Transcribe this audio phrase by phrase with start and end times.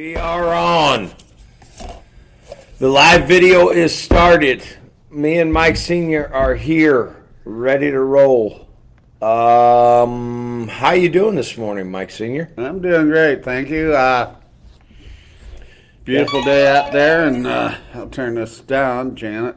[0.00, 1.10] We are on.
[2.78, 4.62] The live video is started.
[5.10, 8.66] Me and Mike Senior are here, ready to roll.
[9.20, 12.50] Um, how you doing this morning, Mike Senior?
[12.56, 13.92] I'm doing great, thank you.
[13.92, 14.36] Uh,
[16.06, 19.56] beautiful day out there, and uh, I'll turn this down, Janet.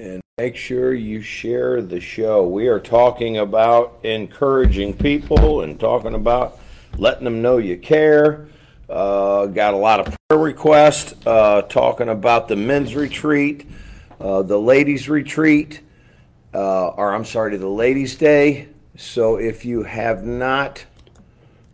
[0.00, 2.44] And make sure you share the show.
[2.44, 6.58] We are talking about encouraging people and talking about
[6.98, 8.48] letting them know you care.
[8.88, 13.68] Uh, got a lot of prayer requests uh, talking about the men's retreat,
[14.20, 15.80] uh, the ladies' retreat,
[16.54, 18.68] uh, or I'm sorry, the ladies' day.
[18.96, 20.84] So if you have not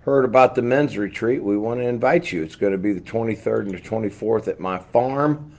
[0.00, 2.42] heard about the men's retreat, we want to invite you.
[2.42, 5.52] It's going to be the 23rd and the 24th at my farm.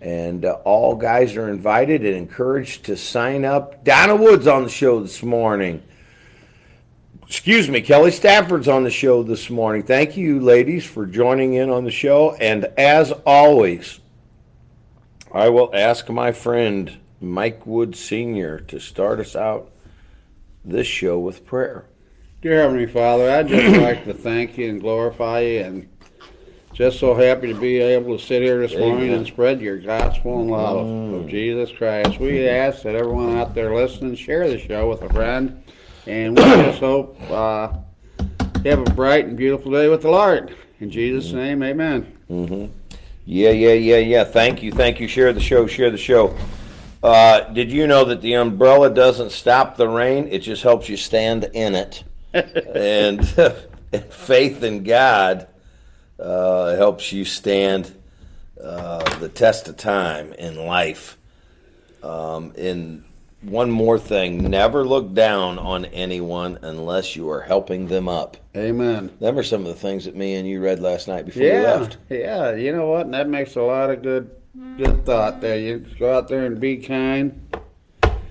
[0.00, 3.84] And uh, all guys are invited and encouraged to sign up.
[3.84, 5.82] Donna Woods on the show this morning.
[7.30, 9.84] Excuse me, Kelly Stafford's on the show this morning.
[9.84, 12.34] Thank you, ladies, for joining in on the show.
[12.34, 14.00] And as always,
[15.32, 18.58] I will ask my friend Mike Wood Sr.
[18.58, 19.70] to start us out
[20.64, 21.84] this show with prayer.
[22.42, 25.88] Dear Heavenly Father, I'd just like to thank you and glorify you, and
[26.72, 30.40] just so happy to be able to sit here this morning and spread your gospel
[30.40, 30.86] and love of
[31.26, 31.30] mm.
[31.30, 32.18] Jesus Christ.
[32.18, 35.62] We ask that everyone out there listening share the show with a friend,
[36.06, 37.72] and we just hope uh,
[38.64, 40.54] you have a bright and beautiful day with the Lord.
[40.80, 42.16] In Jesus' name, amen.
[43.24, 44.24] Yeah, yeah, yeah, yeah.
[44.24, 45.08] Thank you, thank you.
[45.08, 46.36] Share the show, share the show.
[47.02, 50.28] Uh, did you know that the umbrella doesn't stop the rain?
[50.28, 52.04] It just helps you stand in it.
[52.32, 53.26] and
[54.10, 55.46] faith in God
[56.18, 57.94] uh, helps you stand
[58.62, 61.16] uh, the test of time in life.
[62.02, 63.04] Um, and
[63.42, 68.36] one more thing never look down on anyone unless you are helping them up.
[68.56, 69.10] Amen.
[69.20, 71.48] Them are some of the things that me and you read last night before we
[71.48, 71.96] Yeah, left.
[72.10, 72.54] yeah.
[72.54, 73.06] You know what?
[73.06, 74.30] And that makes a lot of good,
[74.76, 75.58] good thought there.
[75.58, 77.40] You go out there and be kind.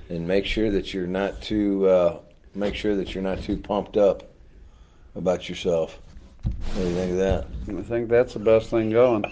[0.10, 2.19] and make sure that you're not too uh,
[2.53, 4.24] make sure that you're not too pumped up
[5.16, 6.00] about yourself.
[6.44, 7.48] What do you think of that?
[7.78, 9.25] I think that's the best thing going.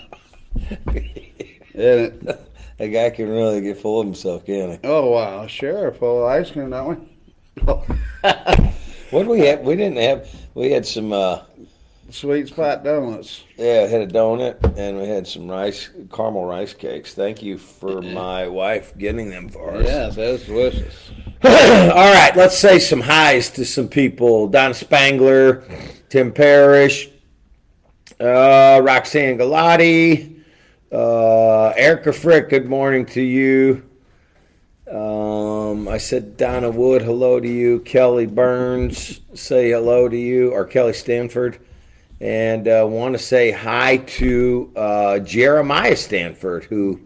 [1.74, 2.42] Isn't it?
[2.80, 4.80] A guy can really get full of himself, can he?
[4.84, 5.92] Oh wow, sure.
[5.94, 7.10] Full of ice cream, that one.
[9.10, 9.62] What did we have?
[9.62, 10.30] We didn't have.
[10.54, 11.14] We had some.
[11.14, 11.40] Uh,
[12.10, 13.44] Sweet spot donuts.
[13.58, 17.14] yeah, had a donut and we had some rice, caramel rice cakes.
[17.14, 19.84] Thank you for my wife getting them for us.
[19.86, 21.12] Yes, that's delicious.
[21.44, 24.48] All right, let's say some highs to some people.
[24.48, 25.64] Don Spangler,
[26.10, 27.10] Tim Parrish,
[28.22, 30.37] uh, Roxanne Galati,
[30.92, 33.84] uh, Erica Frick, good morning to you.
[34.90, 37.82] Um, I said Donna Wood, hello to you.
[37.82, 40.52] Kelly Burns, say hello to you.
[40.52, 41.60] Or Kelly Stanford.
[42.22, 47.02] And uh, want to say hi to uh, Jeremiah Stanford, who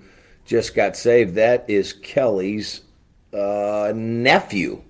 [0.46, 1.36] just got saved.
[1.36, 2.82] That is Kelly's
[3.34, 4.84] uh, nephew.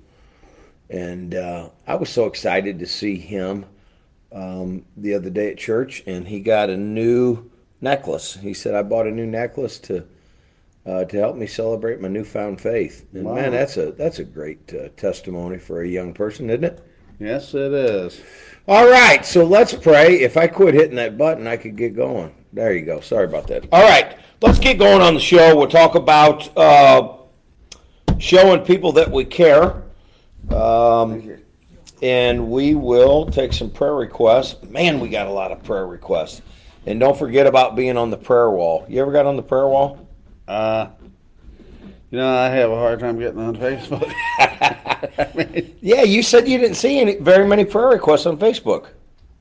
[0.90, 3.66] And uh, I was so excited to see him
[4.34, 7.51] um, the other day at church, and he got a new
[7.82, 8.36] necklace.
[8.42, 10.06] He said, "I bought a new necklace to
[10.86, 13.36] uh, to help me celebrate my newfound faith." And Wow.
[13.36, 16.88] man, that's a that's a great uh, testimony for a young person, isn't it?
[17.20, 18.20] Yes, it is.
[18.68, 20.22] All right, so let's pray.
[20.22, 22.34] If I quit hitting that button, I could get going.
[22.54, 23.00] There you go.
[23.00, 23.68] Sorry about that.
[23.72, 25.56] All right, let's get going on the show.
[25.56, 27.14] We'll talk about uh,
[28.18, 29.84] showing people that we care.
[30.50, 31.38] Um,
[32.02, 34.62] and we will take some prayer requests.
[34.70, 36.42] Man, we got a lot of prayer requests.
[36.86, 38.86] And don't forget about being on the prayer wall.
[38.90, 40.08] You ever got on the prayer wall?
[40.48, 40.88] Uh,
[42.10, 44.12] you know, I have a hard time getting on Facebook.
[44.40, 48.88] I mean, Yeah, you said you didn't see any very many prayer requests on Facebook.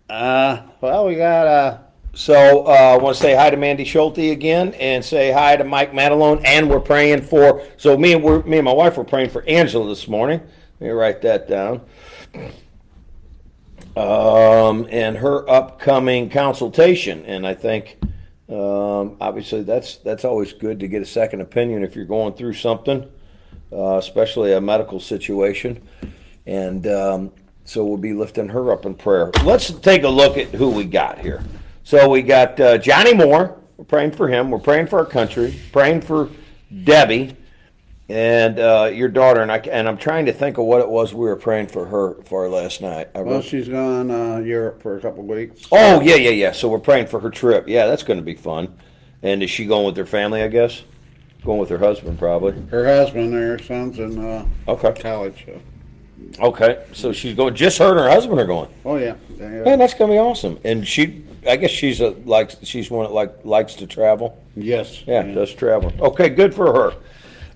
[0.08, 1.78] uh, well, we got uh,
[2.12, 5.64] So uh, I want to say hi to Mandy Schulte again, and say hi to
[5.64, 6.42] Mike Matalone.
[6.44, 7.64] And we're praying for.
[7.76, 10.40] So me and we're, me and my wife were praying for Angela this morning.
[10.78, 11.80] Let me write that down.
[14.00, 17.98] Um, and her upcoming consultation, and I think
[18.48, 22.54] um, obviously that's that's always good to get a second opinion if you're going through
[22.54, 23.06] something,
[23.70, 25.86] uh, especially a medical situation.
[26.46, 27.32] And um,
[27.64, 29.32] so we'll be lifting her up in prayer.
[29.44, 31.44] Let's take a look at who we got here.
[31.84, 33.60] So we got uh, Johnny Moore.
[33.76, 34.50] We're praying for him.
[34.50, 35.60] We're praying for our country.
[35.72, 36.30] Praying for
[36.84, 37.36] Debbie
[38.10, 39.40] and uh, your daughter.
[39.40, 41.86] And I and I'm trying to think of what it was we were praying for
[41.86, 43.08] her for last night.
[43.14, 45.66] I well, wrote, she's gone uh, Europe for a couple of weeks.
[45.72, 46.52] oh yeah, yeah, yeah.
[46.52, 47.68] So we're praying for her trip.
[47.68, 48.76] Yeah, that's going to be fun.
[49.22, 50.42] And is she going with her family?
[50.42, 50.82] I guess
[51.44, 52.60] going with her husband probably.
[52.70, 54.92] Her husband, and her son's in uh, Okay.
[55.00, 55.46] college.
[55.46, 55.60] So.
[56.38, 57.54] Okay, so she's going.
[57.54, 58.68] Just her and her husband are going.
[58.84, 59.14] Oh yeah.
[59.38, 59.62] yeah.
[59.62, 60.58] Man, that's gonna be awesome.
[60.64, 64.42] And she, I guess she's a like she's one that like likes to travel.
[64.56, 65.02] Yes.
[65.06, 65.92] Yeah, does travel.
[65.98, 66.96] Okay, good for her.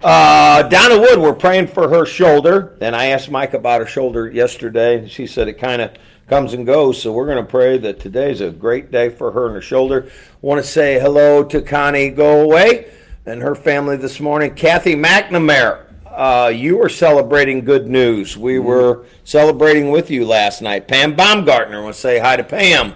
[0.05, 2.77] Uh, Donna Wood, we're praying for her shoulder.
[2.83, 5.09] And I asked Mike about her shoulder yesterday.
[5.09, 5.93] She said it kind of
[6.29, 7.01] comes and goes.
[7.01, 10.11] So we're going to pray that today's a great day for her and her shoulder.
[10.43, 12.93] Want to say hello to Connie Galloway
[13.25, 14.55] and her family this morning.
[14.55, 18.37] Kathy McNamara, uh, you were celebrating good news.
[18.37, 20.87] We were celebrating with you last night.
[20.87, 22.93] Pam Baumgartner, want to say hi to Pam.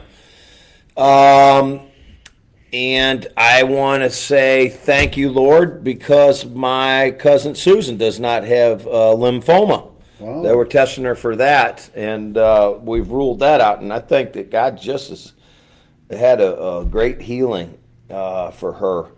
[0.94, 1.87] Um,
[2.72, 8.86] and I want to say thank you, Lord, because my cousin Susan does not have
[8.86, 9.90] uh, lymphoma.
[10.18, 10.42] Wow.
[10.42, 13.80] They were testing her for that, and uh, we've ruled that out.
[13.80, 15.32] And I think that God just has
[16.10, 17.78] had a, a great healing
[18.10, 19.12] uh, for her.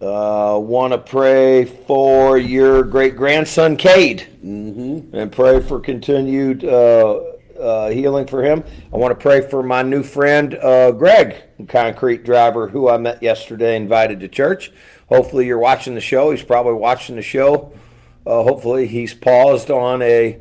[0.00, 5.14] Uh, want to pray for your great grandson, Cade, mm-hmm.
[5.14, 7.20] and pray for continued uh,
[7.62, 8.64] uh, healing for him.
[8.92, 11.36] I want to pray for my new friend, uh, Greg,
[11.68, 14.72] concrete driver, who I met yesterday, invited to church.
[15.08, 16.30] Hopefully, you're watching the show.
[16.30, 17.72] He's probably watching the show.
[18.26, 20.40] Uh, hopefully, he's paused on a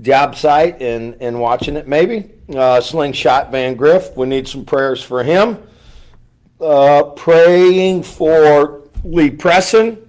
[0.00, 2.30] job site and, and watching it, maybe.
[2.54, 5.62] Uh, Slingshot Van Griff, we need some prayers for him.
[6.60, 10.03] Uh, praying for Lee Presson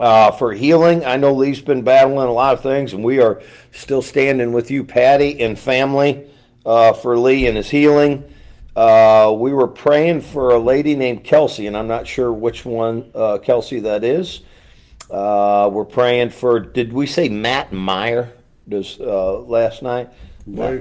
[0.00, 1.04] uh, for healing.
[1.04, 4.70] I know Lee's been battling a lot of things, and we are still standing with
[4.70, 6.24] you, Patty, and family
[6.64, 8.24] uh, for Lee and his healing.
[8.74, 13.10] Uh, we were praying for a lady named Kelsey, and I'm not sure which one
[13.14, 14.40] uh, Kelsey that is.
[15.10, 18.32] Uh, we're praying for, did we say Matt Meyer
[18.68, 20.10] does, uh, last night?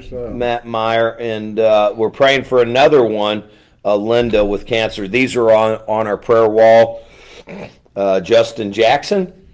[0.02, 0.30] So.
[0.34, 3.44] Matt Meyer, and uh, we're praying for another one,
[3.86, 5.08] uh, Linda, with cancer.
[5.08, 7.04] These are on, on our prayer wall.
[7.96, 9.48] Uh, Justin Jackson,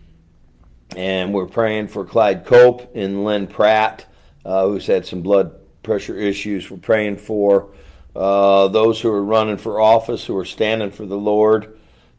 [0.96, 4.06] and we're praying for Clyde Cope and Lynn Pratt,
[4.46, 5.54] uh, who's had some blood
[5.84, 6.70] pressure issues.
[6.70, 7.70] We're praying for
[8.16, 11.78] uh, those who are running for office, who are standing for the Lord.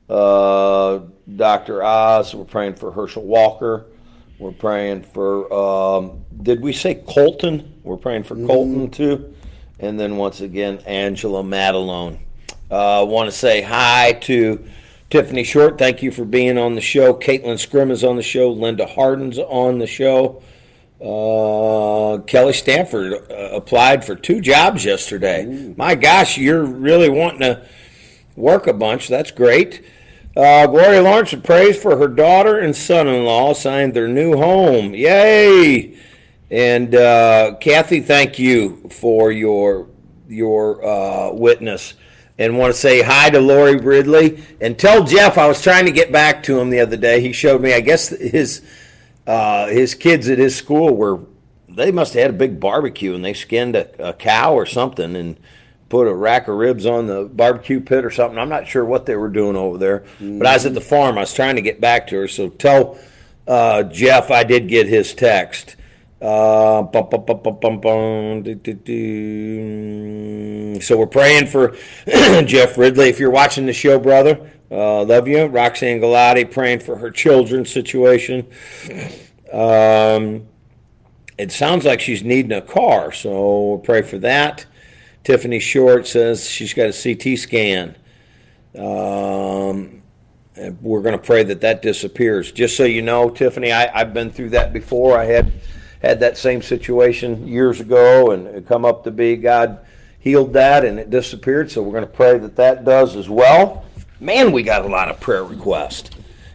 [0.09, 1.01] Uh,
[1.37, 1.83] Dr.
[1.83, 3.87] Oz, we're praying for Herschel Walker.
[4.39, 7.81] We're praying for, um, did we say Colton?
[7.83, 9.35] We're praying for Colton too.
[9.79, 12.19] And then once again, Angela Madelone.
[12.71, 14.65] Uh, want to say hi to
[15.13, 15.77] Tiffany Short.
[15.77, 17.13] Thank you for being on the show.
[17.13, 18.51] Caitlin Scrim is on the show.
[18.51, 20.43] Linda Harden's on the show.
[21.03, 25.75] Uh, Kelly Stanford uh, applied for two jobs yesterday.
[25.77, 27.69] My gosh, you're really wanting to
[28.37, 29.09] work a bunch.
[29.09, 29.85] That's great.
[30.35, 34.95] Uh, Gloria Lawrence prays for her daughter and son-in-law signed their new home.
[34.95, 35.95] Yay!
[36.51, 39.91] And uh, Kathy, thank you for your
[40.27, 41.93] your uh, witness.
[42.43, 45.93] And want to say hi to Lori Ridley and tell Jeff I was trying to
[45.93, 47.21] get back to him the other day.
[47.21, 47.73] He showed me.
[47.73, 48.63] I guess his
[49.27, 51.21] uh, his kids at his school were
[51.69, 55.15] they must have had a big barbecue and they skinned a, a cow or something
[55.15, 55.39] and
[55.89, 58.39] put a rack of ribs on the barbecue pit or something.
[58.39, 60.05] I'm not sure what they were doing over there,
[60.39, 61.19] but I was at the farm.
[61.19, 62.29] I was trying to get back to her.
[62.29, 62.99] So tell
[63.47, 65.77] uh, Jeff I did get his text.
[66.21, 68.43] Uh, bum, bum, bum,
[70.81, 71.77] So we're praying for
[72.07, 73.09] Jeff Ridley.
[73.09, 75.45] If you're watching the show, brother, uh, love you.
[75.47, 78.47] Roxanne Galati praying for her children's situation.
[79.53, 80.47] Um,
[81.37, 84.67] it sounds like she's needing a car, so pray for that.
[85.25, 87.97] Tiffany Short says she's got a CT scan.
[88.77, 90.03] Um,
[90.81, 92.53] we're going to pray that that disappears.
[92.53, 95.19] Just so you know, Tiffany, I, I've been through that before.
[95.19, 95.53] I had
[96.01, 99.85] had that same situation years ago, and come up to be God
[100.23, 101.71] healed that, and it disappeared.
[101.71, 103.85] So we're going to pray that that does as well.
[104.21, 106.11] Man, we got a lot of prayer requests.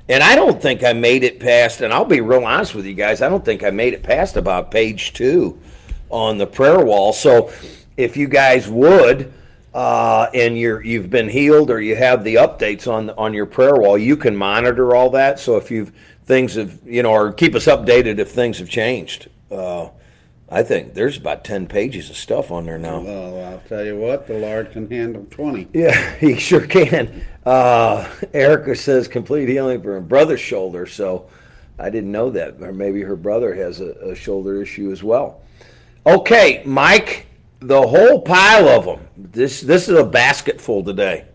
[0.08, 2.94] And I don't think I made it past, and I'll be real honest with you
[2.94, 5.60] guys, I don't think I made it past about page two
[6.10, 7.12] on the prayer wall.
[7.12, 7.52] So
[7.98, 9.34] if you guys would,
[9.74, 13.76] uh, and you're you've been healed or you have the updates on on your prayer
[13.76, 15.40] wall, you can monitor all that.
[15.42, 15.92] So if you've
[16.24, 19.28] things have you know, or keep us updated if things have changed.
[19.52, 19.90] Uh,
[20.50, 23.02] I think there's about ten pages of stuff on there now.
[23.02, 25.68] Well, I'll tell you what, the Lord can handle 20.
[25.74, 27.26] Yeah, he sure can.
[27.46, 31.30] Uh, Erica says complete healing for her brother's shoulder, so
[31.78, 32.62] I didn't know that.
[32.62, 35.42] Or maybe her brother has a, a shoulder issue as well.
[36.06, 37.28] Okay, Mike,
[37.60, 39.08] the whole pile of them.
[39.18, 41.26] This this is a basket full today.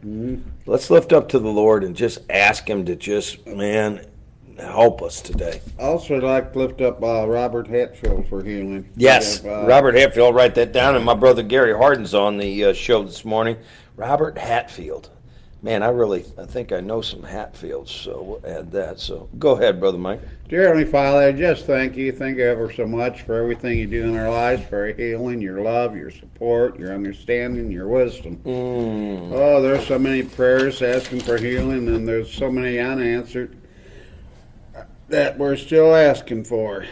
[0.64, 4.06] Let's lift up to the Lord and just ask Him to just man
[4.58, 5.60] help us today.
[5.78, 8.88] Also, I'd like to lift up uh, Robert Hatfield for healing.
[8.96, 10.96] Yes, Uh, Robert Hatfield, write that down.
[10.96, 13.56] And my brother Gary Harden's on the uh, show this morning.
[13.96, 15.10] Robert Hatfield.
[15.64, 18.98] Man, I really, I think I know some Hatfields, so we'll add that.
[18.98, 20.20] So go ahead, Brother Mike.
[20.48, 22.10] Dear Heavenly Father, I just thank you.
[22.10, 25.40] Thank you ever so much for everything you do in our lives, for our healing,
[25.40, 28.38] your love, your support, your understanding, your wisdom.
[28.38, 29.30] Mm.
[29.32, 33.56] Oh, there's so many prayers asking for healing, and there's so many unanswered
[35.12, 36.86] that we're still asking for.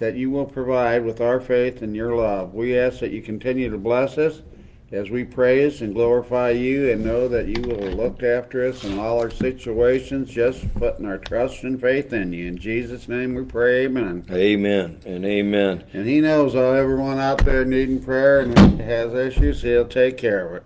[0.00, 2.54] That you will provide with our faith and your love.
[2.54, 4.42] We ask that you continue to bless us
[4.90, 8.98] as we praise and glorify you and know that you will look after us in
[8.98, 12.48] all our situations, just putting our trust and faith in you.
[12.48, 14.26] In Jesus' name we pray, amen.
[14.30, 15.84] Amen and amen.
[15.92, 20.48] And he knows all everyone out there needing prayer and has issues, he'll take care
[20.48, 20.64] of it.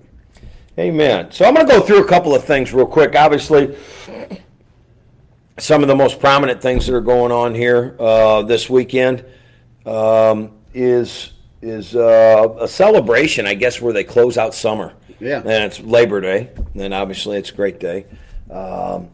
[0.79, 1.31] Amen.
[1.31, 3.15] So I'm going to go through a couple of things real quick.
[3.15, 3.77] Obviously,
[5.59, 9.25] some of the most prominent things that are going on here uh, this weekend
[9.85, 11.33] um, is
[11.63, 14.93] is uh, a celebration, I guess, where they close out summer.
[15.19, 15.39] Yeah.
[15.39, 16.51] And it's Labor Day.
[16.75, 18.05] And obviously, it's a great day.
[18.51, 19.09] Um,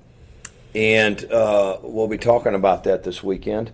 [0.75, 3.73] and uh, we'll be talking about that this weekend.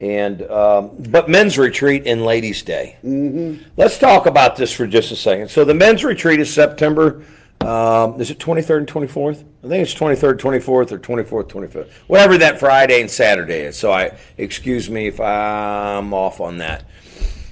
[0.00, 2.96] And um, but men's retreat and ladies' day.
[3.04, 3.62] Mm-hmm.
[3.76, 5.50] Let's talk about this for just a second.
[5.50, 7.22] So the men's retreat is September.
[7.60, 9.44] Um, is it 23rd and 24th?
[9.62, 11.90] I think it's 23rd, 24th, or 24th, 25th.
[12.06, 13.76] Whatever that Friday and Saturday is.
[13.76, 16.84] So I excuse me if I'm off on that.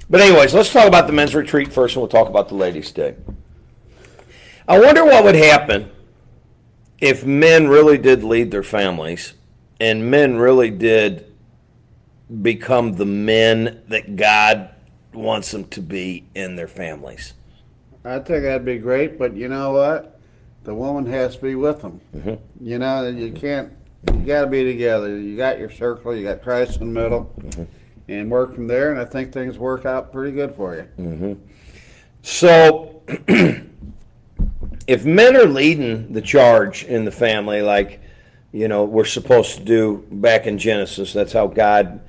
[0.09, 2.91] But anyways, let's talk about the men's retreat first, and we'll talk about the ladies'
[2.91, 3.15] day.
[4.67, 5.91] I wonder what would happen
[6.99, 9.35] if men really did lead their families,
[9.79, 11.31] and men really did
[12.41, 14.69] become the men that God
[15.13, 17.33] wants them to be in their families.
[18.05, 20.19] I think that'd be great, but you know what?
[20.63, 22.01] The woman has to be with them.
[22.15, 22.65] Mm-hmm.
[22.65, 23.73] You know, you can't.
[24.07, 25.17] You got to be together.
[25.19, 26.15] You got your circle.
[26.15, 27.63] You got Christ in the middle, Mm-hmm.
[28.07, 28.91] and work from there.
[28.91, 31.39] And I think things work out pretty good for you.
[32.21, 33.01] So,
[34.87, 38.01] if men are leading the charge in the family, like
[38.51, 42.01] you know we're supposed to do back in Genesis, that's how God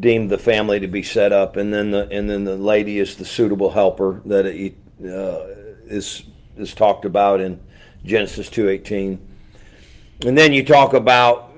[0.00, 3.16] deemed the family to be set up, and then the and then the lady is
[3.16, 4.46] the suitable helper that
[5.00, 6.24] is
[6.56, 7.60] is talked about in
[8.04, 9.26] Genesis two eighteen,
[10.24, 11.52] and then you talk about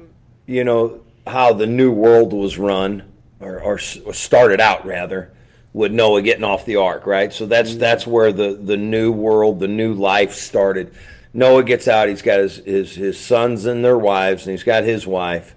[0.47, 5.32] you know how the new world was run or, or started out rather
[5.73, 7.32] with Noah getting off the ark, right?
[7.32, 10.92] So that's that's where the the new world, the new life started.
[11.32, 12.09] Noah gets out.
[12.09, 15.54] He's got his his, his sons and their wives, and he's got his wife,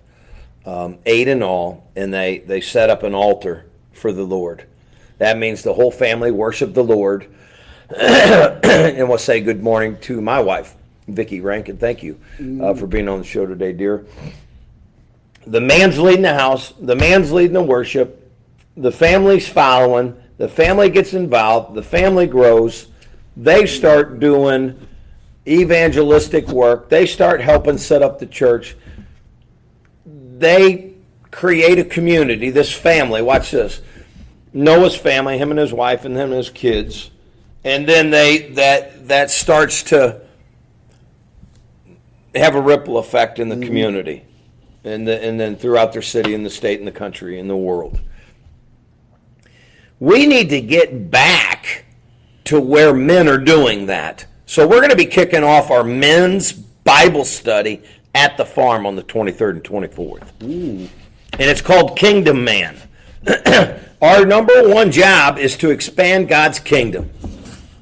[0.66, 4.66] um, eight in all, and they they set up an altar for the Lord.
[5.18, 7.28] That means the whole family worshiped the Lord,
[7.98, 10.76] and we'll say good morning to my wife,
[11.08, 11.78] Vicki Rankin.
[11.78, 12.20] Thank you
[12.62, 14.06] uh, for being on the show today, dear.
[15.46, 16.74] The man's leading the house.
[16.80, 18.22] The man's leading the worship
[18.76, 22.88] the family's following, the family gets involved, the family grows,
[23.38, 24.88] they start doing
[25.48, 28.76] evangelistic work, they start helping set up the church.
[30.06, 30.94] They
[31.32, 33.82] create a community, this family, watch this.
[34.54, 37.10] Noah's family, him and his wife and him and his kids.
[37.64, 40.22] And then they that that starts to
[42.36, 43.66] have a ripple effect in the mm.
[43.66, 44.26] community.
[44.86, 47.56] And, the, and then throughout their city and the state and the country and the
[47.56, 48.02] world
[50.04, 51.86] we need to get back
[52.44, 54.26] to where men are doing that.
[54.46, 57.82] So we're going to be kicking off our men's Bible study
[58.14, 60.30] at the farm on the 23rd and 24th.
[60.42, 60.90] And
[61.40, 62.76] it's called Kingdom Man.
[64.02, 67.10] our number one job is to expand God's kingdom.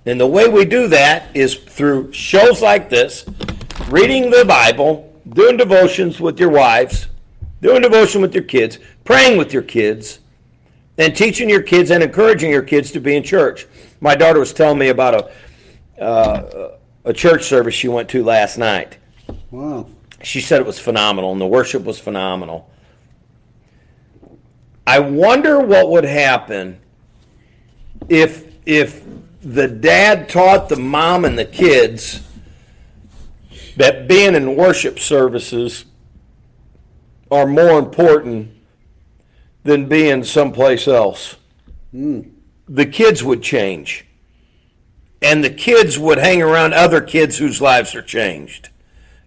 [0.05, 3.25] And the way we do that is through shows like this,
[3.87, 7.07] reading the Bible, doing devotions with your wives,
[7.61, 10.19] doing devotion with your kids, praying with your kids,
[10.97, 13.67] and teaching your kids and encouraging your kids to be in church.
[13.99, 15.13] My daughter was telling me about
[15.99, 18.97] a uh, a church service she went to last night.
[19.49, 19.87] Wow.
[20.23, 22.69] She said it was phenomenal and the worship was phenomenal.
[24.85, 26.79] I wonder what would happen
[28.09, 29.03] if if
[29.41, 32.21] the dad taught the mom and the kids
[33.75, 35.85] that being in worship services
[37.31, 38.51] are more important
[39.63, 41.37] than being someplace else.
[41.91, 42.21] Hmm.
[42.67, 44.05] The kids would change.
[45.21, 48.69] And the kids would hang around other kids whose lives are changed.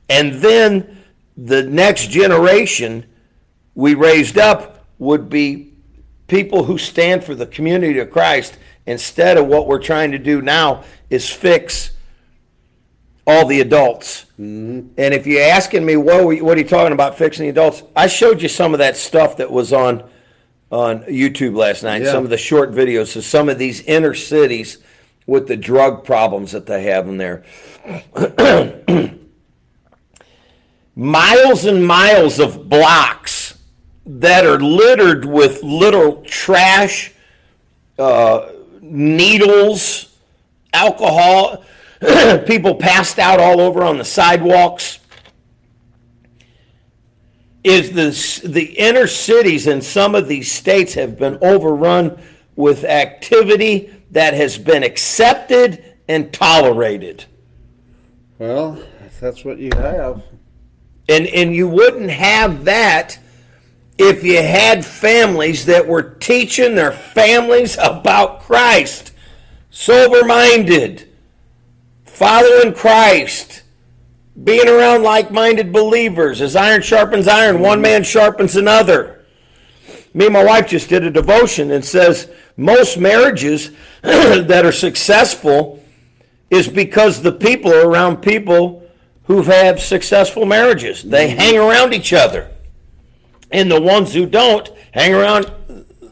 [0.09, 1.04] And then
[1.37, 3.06] the next generation
[3.75, 5.73] we raised up would be
[6.26, 10.43] people who stand for the community of Christ instead of what we're trying to do
[10.43, 11.93] now is fix
[13.26, 14.26] all the adults.
[14.37, 17.83] And if you're asking me, what, you, what are you talking about fixing the adults?
[17.97, 20.09] I showed you some of that stuff that was on
[20.71, 22.03] on YouTube last night.
[22.03, 22.11] Yeah.
[22.11, 24.79] Some of the short videos of some of these inner cities
[25.26, 27.45] with the drug problems that they have in there.
[30.97, 33.59] miles and miles of blocks
[34.07, 37.12] that are littered with little trash,
[37.99, 38.49] uh,
[38.85, 40.17] needles,
[40.73, 41.64] alcohol,
[42.47, 45.00] people passed out all over on the sidewalks.
[47.62, 47.93] Is
[48.43, 52.21] the, the inner cities in some of these states have been overrun
[52.57, 57.25] with activity that has been accepted and tolerated.
[58.38, 58.83] Well,
[59.21, 60.23] that's what you have.
[61.09, 63.19] And and you wouldn't have that
[63.99, 69.13] if you had families that were teaching their families about Christ,
[69.71, 71.09] sober minded,
[72.05, 73.63] following Christ,
[74.43, 76.41] being around like minded believers.
[76.41, 79.25] As iron sharpens iron, one man sharpens another.
[80.13, 83.71] Me and my wife just did a devotion and says most marriages
[84.03, 85.83] that are successful
[86.51, 88.83] is because the people are around people
[89.25, 91.03] who've had successful marriages.
[91.03, 91.39] They mm-hmm.
[91.39, 92.53] hang around each other.
[93.54, 95.50] And the ones who don't hang around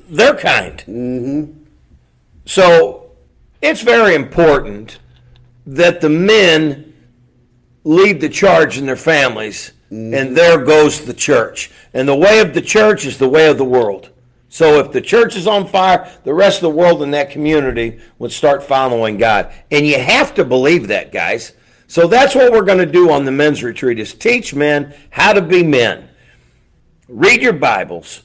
[0.08, 0.78] their kind.
[0.86, 1.64] Mm-hmm.
[2.46, 3.10] So
[3.60, 5.00] it's very important
[5.66, 6.94] that the men
[7.84, 10.14] lead the charge in their families, mm-hmm.
[10.14, 11.70] and there goes the church.
[11.92, 14.10] And the way of the church is the way of the world.
[14.48, 18.00] So if the church is on fire, the rest of the world in that community
[18.18, 19.52] would start following God.
[19.70, 21.54] And you have to believe that, guys.
[21.88, 25.32] So that's what we're going to do on the men's retreat is teach men how
[25.32, 26.08] to be men.
[27.12, 28.22] Read your Bibles.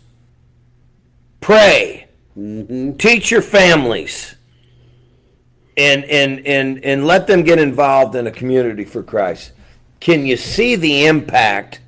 [1.41, 2.07] Pray.
[2.37, 2.93] Mm-hmm.
[2.93, 4.35] Teach your families.
[5.75, 9.51] And, and, and, and let them get involved in a community for Christ.
[9.99, 11.81] Can you see the impact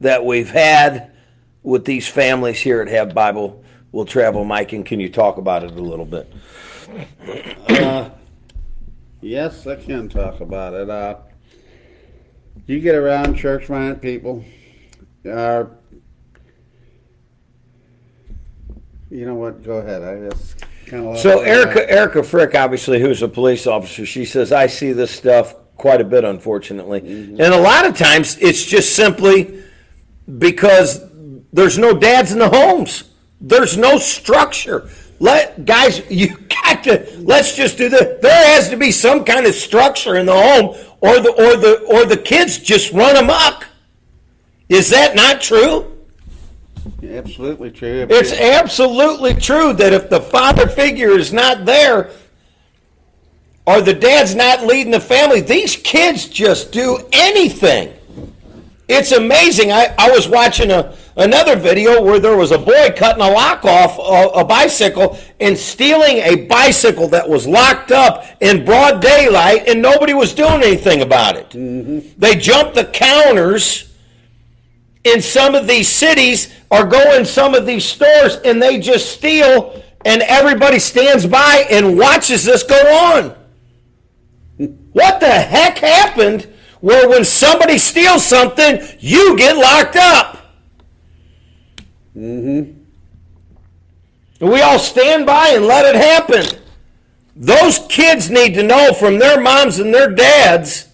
[0.00, 1.12] that we've had
[1.62, 5.62] with these families here at Have Bible will travel, Mike, and can you talk about
[5.62, 6.32] it a little bit?
[7.68, 8.10] Uh,
[9.20, 10.88] yes, I can talk about it.
[10.88, 11.16] Uh,
[12.66, 14.44] you get around church-minded people,
[15.30, 15.64] uh,
[19.10, 19.62] you know what?
[19.62, 20.02] Go ahead.
[20.02, 21.18] I just kind of.
[21.18, 25.54] So Erica, Erica Frick, obviously, who's a police officer, she says I see this stuff
[25.76, 27.40] quite a bit, unfortunately, mm-hmm.
[27.40, 29.62] and a lot of times it's just simply
[30.38, 31.04] because
[31.52, 33.04] there's no dads in the homes.
[33.40, 34.88] There's no structure.
[35.18, 38.18] Let guys, you got to let's just do the.
[38.20, 41.84] There has to be some kind of structure in the home, or the or the
[41.88, 43.66] or the kids just run amok.
[44.68, 45.95] Is that not true?
[47.02, 48.06] Absolutely true.
[48.08, 52.10] It's absolutely true that if the father figure is not there,
[53.66, 57.92] or the dad's not leading the family, these kids just do anything.
[58.88, 59.72] It's amazing.
[59.72, 63.64] I, I was watching a another video where there was a boy cutting a lock
[63.64, 69.66] off a, a, bicycle and stealing a bicycle that was locked up in broad daylight
[69.66, 71.50] and nobody was doing anything about it.
[71.50, 72.20] Mm-hmm.
[72.20, 73.94] They jumped the counters
[75.04, 79.10] in some of these cities or go in some of these stores and they just
[79.10, 83.34] steal and everybody stands by and watches this go on.
[84.92, 86.48] What the heck happened
[86.80, 90.54] where when somebody steals something, you get locked up?
[92.16, 92.72] Mm-hmm.
[94.46, 96.60] We all stand by and let it happen.
[97.34, 100.85] Those kids need to know from their moms and their dads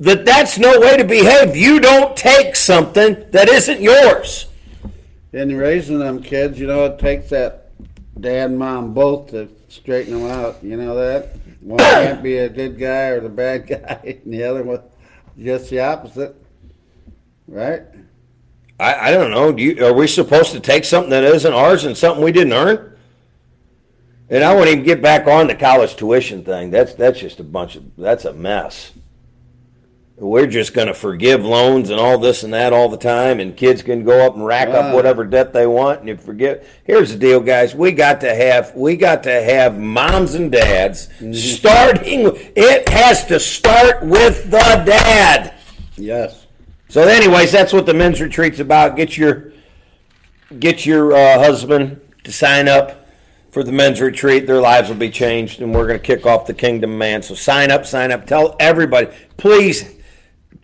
[0.00, 1.56] that that's no way to behave.
[1.56, 4.46] You don't take something that isn't yours.
[5.32, 7.70] In raising them kids, you know, it takes that
[8.18, 10.62] dad and mom both to straighten them out.
[10.62, 11.36] You know that?
[11.60, 14.82] One can't be a good guy or the bad guy, and the other one
[15.38, 16.34] just the opposite.
[17.46, 17.82] Right?
[18.80, 19.52] I, I don't know.
[19.52, 22.52] Do you, are we supposed to take something that isn't ours and something we didn't
[22.52, 22.96] earn?
[24.30, 26.70] And I won't even get back on the college tuition thing.
[26.70, 28.92] That's that's just a bunch of that's a mess.
[30.20, 33.56] We're just going to forgive loans and all this and that all the time, and
[33.56, 36.68] kids can go up and rack up whatever debt they want, and you forgive.
[36.82, 37.72] Here's the deal, guys.
[37.72, 41.32] We got to have we got to have moms and dads mm-hmm.
[41.34, 42.32] starting.
[42.56, 45.54] It has to start with the dad.
[45.96, 46.48] Yes.
[46.88, 48.96] So, anyways, that's what the men's retreat's about.
[48.96, 49.52] Get your
[50.58, 53.06] get your uh, husband to sign up
[53.52, 54.48] for the men's retreat.
[54.48, 57.22] Their lives will be changed, and we're going to kick off the Kingdom Man.
[57.22, 58.26] So, sign up, sign up.
[58.26, 59.97] Tell everybody, please,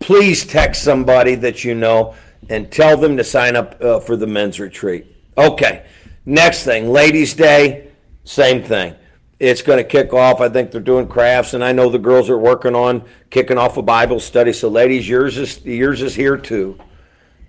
[0.05, 2.13] please text somebody that you know
[2.47, 5.07] and tell them to sign up uh, for the men's retreat.
[5.35, 5.85] Okay,
[6.25, 7.89] next thing, Ladies' Day,
[8.23, 8.95] same thing
[9.39, 10.39] it's going to kick off.
[10.39, 13.77] I think they're doing crafts, and I know the girls are working on kicking off
[13.77, 14.53] a Bible study.
[14.53, 16.79] So, ladies, yours is yours is here too.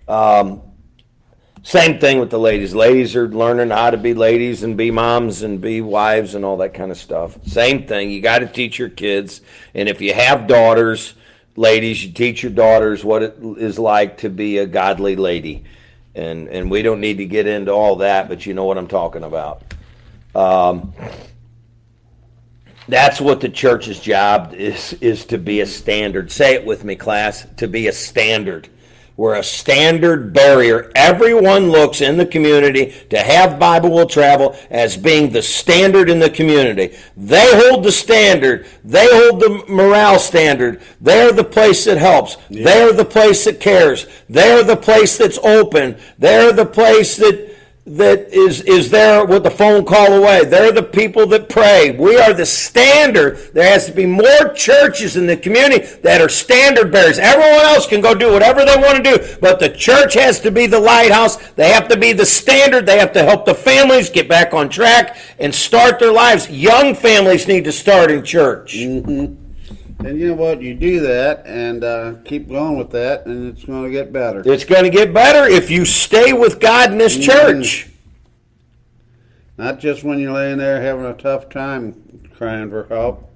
[0.08, 0.62] Um,
[1.62, 2.74] same thing with the ladies.
[2.74, 6.56] Ladies are learning how to be ladies and be moms and be wives and all
[6.58, 7.38] that kind of stuff.
[7.46, 8.10] Same thing.
[8.10, 9.40] You got to teach your kids,
[9.74, 11.14] and if you have daughters,
[11.56, 15.64] ladies, you teach your daughters what it is like to be a godly lady,
[16.14, 18.88] and and we don't need to get into all that, but you know what I'm
[18.88, 19.62] talking about.
[20.34, 20.92] Um,
[22.88, 26.30] that's what the church's job is is to be a standard.
[26.30, 27.46] Say it with me, class.
[27.56, 28.68] To be a standard.
[29.16, 30.92] We're a standard barrier.
[30.94, 36.18] Everyone looks in the community to have Bible will travel as being the standard in
[36.18, 36.94] the community.
[37.16, 38.66] They hold the standard.
[38.84, 40.82] They hold the morale standard.
[41.00, 42.36] They're the place that helps.
[42.50, 42.64] Yeah.
[42.64, 44.06] They're the place that cares.
[44.28, 45.96] They're the place that's open.
[46.18, 47.45] They're the place that
[47.86, 50.44] that is, is there with the phone call away.
[50.44, 51.92] They're the people that pray.
[51.92, 53.38] We are the standard.
[53.54, 57.20] There has to be more churches in the community that are standard bearers.
[57.20, 60.50] Everyone else can go do whatever they want to do, but the church has to
[60.50, 61.36] be the lighthouse.
[61.52, 62.86] They have to be the standard.
[62.86, 66.50] They have to help the families get back on track and start their lives.
[66.50, 68.74] Young families need to start in church.
[68.74, 69.45] Mm-hmm.
[69.98, 70.60] And you know what?
[70.60, 74.42] You do that and uh, keep going with that, and it's going to get better.
[74.44, 77.30] It's going to get better if you stay with God in this mm-hmm.
[77.30, 77.88] church.
[79.56, 83.30] Not just when you're laying there having a tough time crying for help.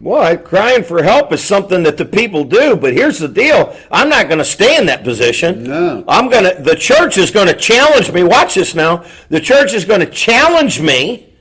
[0.00, 3.74] Well, crying for help is something that the people do, but here's the deal.
[3.90, 5.64] I'm not going to stay in that position.
[5.64, 6.04] No.
[6.06, 8.22] I'm going to, the church is going to challenge me.
[8.22, 9.04] Watch this now.
[9.30, 11.32] The church is going to challenge me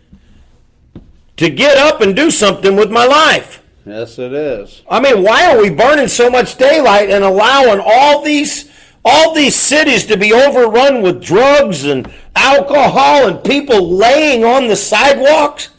[1.36, 3.62] to get up and do something with my life.
[3.86, 4.82] Yes, it is.
[4.90, 8.72] I mean, why are we burning so much daylight and allowing all these
[9.08, 14.76] all these cities to be overrun with drugs and alcohol and people laying on the
[14.76, 15.70] sidewalks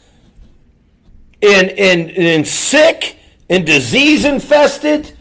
[1.41, 3.17] and and, and sick
[3.49, 5.16] and disease infested?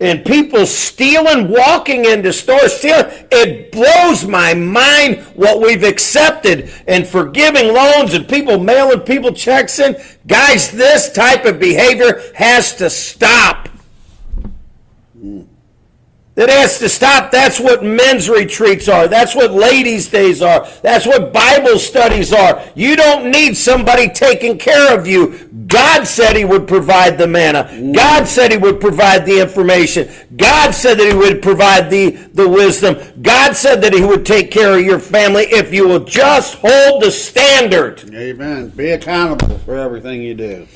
[0.00, 3.06] And people stealing, walking into stores, stealing.
[3.32, 9.78] It blows my mind what we've accepted and forgiving loans and people mailing people checks
[9.78, 9.96] in.
[10.26, 13.68] Guys, this type of behavior has to stop.
[16.38, 17.32] It has to stop.
[17.32, 19.08] That's what men's retreats are.
[19.08, 20.68] That's what ladies' days are.
[20.82, 22.62] That's what Bible studies are.
[22.76, 25.48] You don't need somebody taking care of you.
[25.66, 27.92] God said He would provide the manna.
[27.92, 30.08] God said He would provide the information.
[30.36, 32.98] God said that He would provide the, the wisdom.
[33.20, 37.02] God said that He would take care of your family if you will just hold
[37.02, 38.14] the standard.
[38.14, 38.68] Amen.
[38.68, 40.68] Be accountable for everything you do.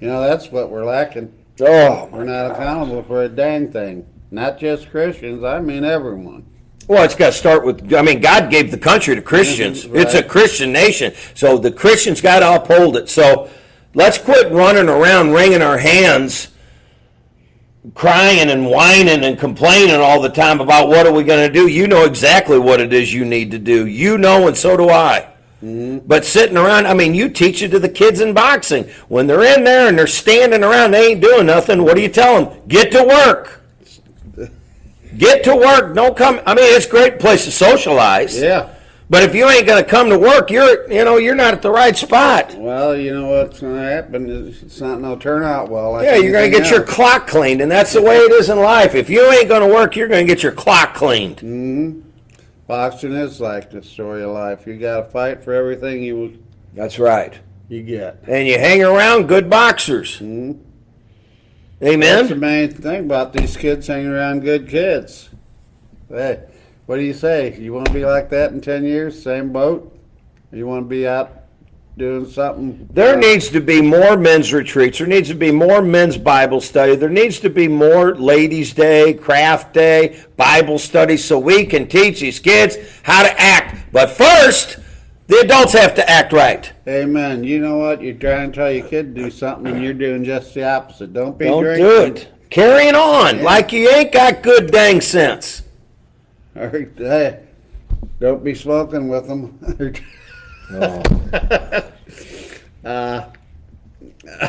[0.00, 1.30] You know, that's what we're lacking.
[1.60, 4.06] Oh, we're not accountable for a dang thing.
[4.34, 6.44] Not just Christians, I mean everyone.
[6.88, 7.94] Well, it's got to start with.
[7.94, 9.86] I mean, God gave the country to Christians.
[9.86, 10.02] Right.
[10.02, 13.08] It's a Christian nation, so the Christians got to uphold it.
[13.08, 13.48] So
[13.94, 16.48] let's quit running around wringing our hands,
[17.94, 21.68] crying and whining and complaining all the time about what are we going to do.
[21.68, 23.86] You know exactly what it is you need to do.
[23.86, 25.32] You know, and so do I.
[25.62, 26.08] Mm-hmm.
[26.08, 28.90] But sitting around, I mean, you teach it to the kids in boxing.
[29.06, 31.84] When they're in there and they're standing around, they ain't doing nothing.
[31.84, 32.60] What do you tell them?
[32.66, 33.60] Get to work.
[35.16, 35.94] Get to work.
[35.94, 36.40] Don't come.
[36.46, 38.40] I mean, it's a great place to socialize.
[38.40, 38.70] Yeah.
[39.10, 41.62] But if you ain't going to come to work, you're you know you're not at
[41.62, 42.54] the right spot.
[42.54, 44.48] Well, you know what's going to happen.
[44.48, 45.92] It's not going to turn out well.
[45.92, 46.70] Like yeah, you're going to get else.
[46.70, 48.94] your clock cleaned, and that's the way it is in life.
[48.94, 51.36] If you ain't going to work, you're going to get your clock cleaned.
[51.36, 52.00] Mm-hmm.
[52.66, 54.66] Boxing is like the story of life.
[54.66, 56.42] You got to fight for everything you.
[56.72, 57.38] That's right.
[57.68, 58.24] You get.
[58.26, 60.16] And you hang around good boxers.
[60.16, 60.60] Mm-hmm.
[61.82, 62.00] Amen.
[62.00, 65.30] That's the main thing about these kids hanging around good kids.
[66.08, 66.44] Hey,
[66.86, 67.58] what do you say?
[67.58, 69.20] You want to be like that in 10 years?
[69.20, 69.90] Same boat?
[70.52, 71.44] You want to be out
[71.98, 72.88] doing something?
[72.92, 74.98] There uh, needs to be more men's retreats.
[74.98, 76.94] There needs to be more men's Bible study.
[76.94, 82.20] There needs to be more ladies' day, craft day, Bible study so we can teach
[82.20, 83.90] these kids how to act.
[83.90, 84.78] But first,
[85.26, 86.72] the adults have to act right.
[86.86, 87.44] Amen.
[87.44, 88.02] You know what?
[88.02, 91.12] You're trying to tell your kid to do something, and you're doing just the opposite.
[91.12, 91.86] Don't be Don't drinking.
[91.86, 92.28] do it.
[92.50, 93.42] Carrying on yeah.
[93.42, 95.62] like you ain't got good dang sense.
[98.20, 99.58] don't be smoking with them.
[100.70, 101.02] oh.
[102.84, 103.28] uh,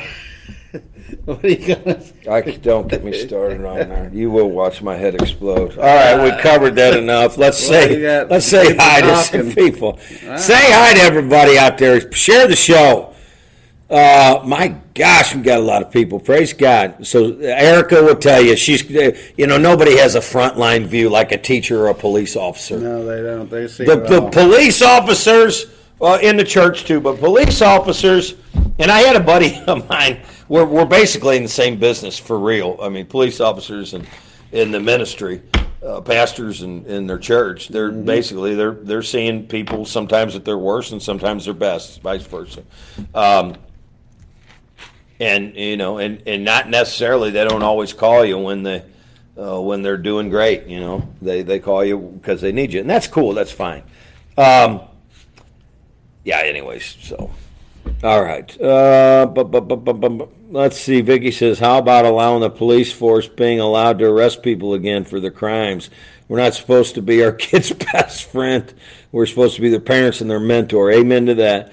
[1.25, 2.13] what are you gonna say?
[2.29, 4.13] I, don't get me started on that.
[4.13, 5.71] You will watch my head explode.
[5.77, 7.37] All right, we covered that enough.
[7.37, 9.99] Let's well, say let's say hi to some people.
[9.99, 12.11] Say hi to everybody out there.
[12.11, 13.13] Share the show.
[13.87, 16.19] Uh, my gosh, we got a lot of people.
[16.19, 17.05] Praise God.
[17.05, 21.37] So Erica will tell you she's, you know, nobody has a frontline view like a
[21.37, 22.79] teacher or a police officer.
[22.79, 23.47] No, they don't.
[23.47, 25.67] They see the, the police officers
[26.01, 28.33] uh, in the church too, but police officers.
[28.79, 32.39] And I had a buddy of mine we're, we're basically in the same business for
[32.39, 32.77] real.
[32.81, 34.07] I mean, police officers and
[34.51, 35.41] in the ministry,
[35.83, 38.05] uh, pastors and in their church, they're mm-hmm.
[38.05, 42.63] basically they're they're seeing people sometimes at their worst and sometimes their best, vice versa.
[43.13, 43.55] Um,
[45.19, 48.83] and you know, and and not necessarily they don't always call you when they
[49.37, 50.65] uh, when they're doing great.
[50.67, 53.33] You know, they they call you because they need you, and that's cool.
[53.33, 53.83] That's fine.
[54.37, 54.81] Um,
[56.23, 56.39] yeah.
[56.39, 57.31] Anyways, so
[58.03, 58.61] all right.
[58.61, 61.01] Uh, bu- bu- bu- let's see.
[61.01, 65.19] Vicky says, "How about allowing the police force being allowed to arrest people again for
[65.19, 65.89] their crimes?
[66.27, 68.73] We're not supposed to be our kids' best friend.
[69.11, 70.91] We're supposed to be their parents and their mentor.
[70.91, 71.71] Amen to that."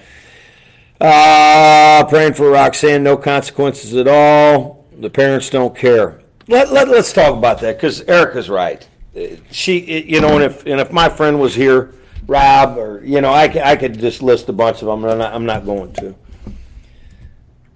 [1.01, 3.03] Uh, praying for Roxanne.
[3.03, 4.87] No consequences at all.
[4.97, 6.21] The parents don't care.
[6.47, 8.87] Let, let, let's talk about that because Erica's right.
[9.17, 11.93] Uh, She, you know, and if and if my friend was here,
[12.27, 15.19] Rob, or you know, I, I could just list a bunch of them, and I'm
[15.19, 16.15] not, I'm not going to.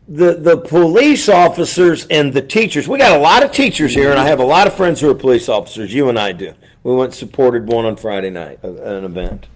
[0.08, 2.86] The the police officers and the teachers.
[2.86, 5.10] We got a lot of teachers here, and I have a lot of friends who
[5.10, 5.92] are police officers.
[5.92, 6.54] You and I do.
[6.84, 9.48] We went and supported one on Friday night, uh, an event.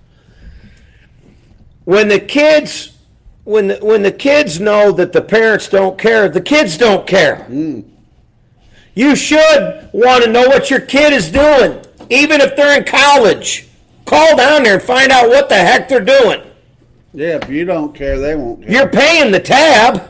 [1.84, 2.98] When the kids,
[3.44, 7.46] when the, when the kids know that the parents don't care, the kids don't care.
[7.48, 13.69] You should want to know what your kid is doing, even if they're in college.
[14.10, 16.42] Call down there and find out what the heck they're doing.
[17.14, 18.72] Yeah, if you don't care, they won't care.
[18.72, 20.02] You're paying the tab.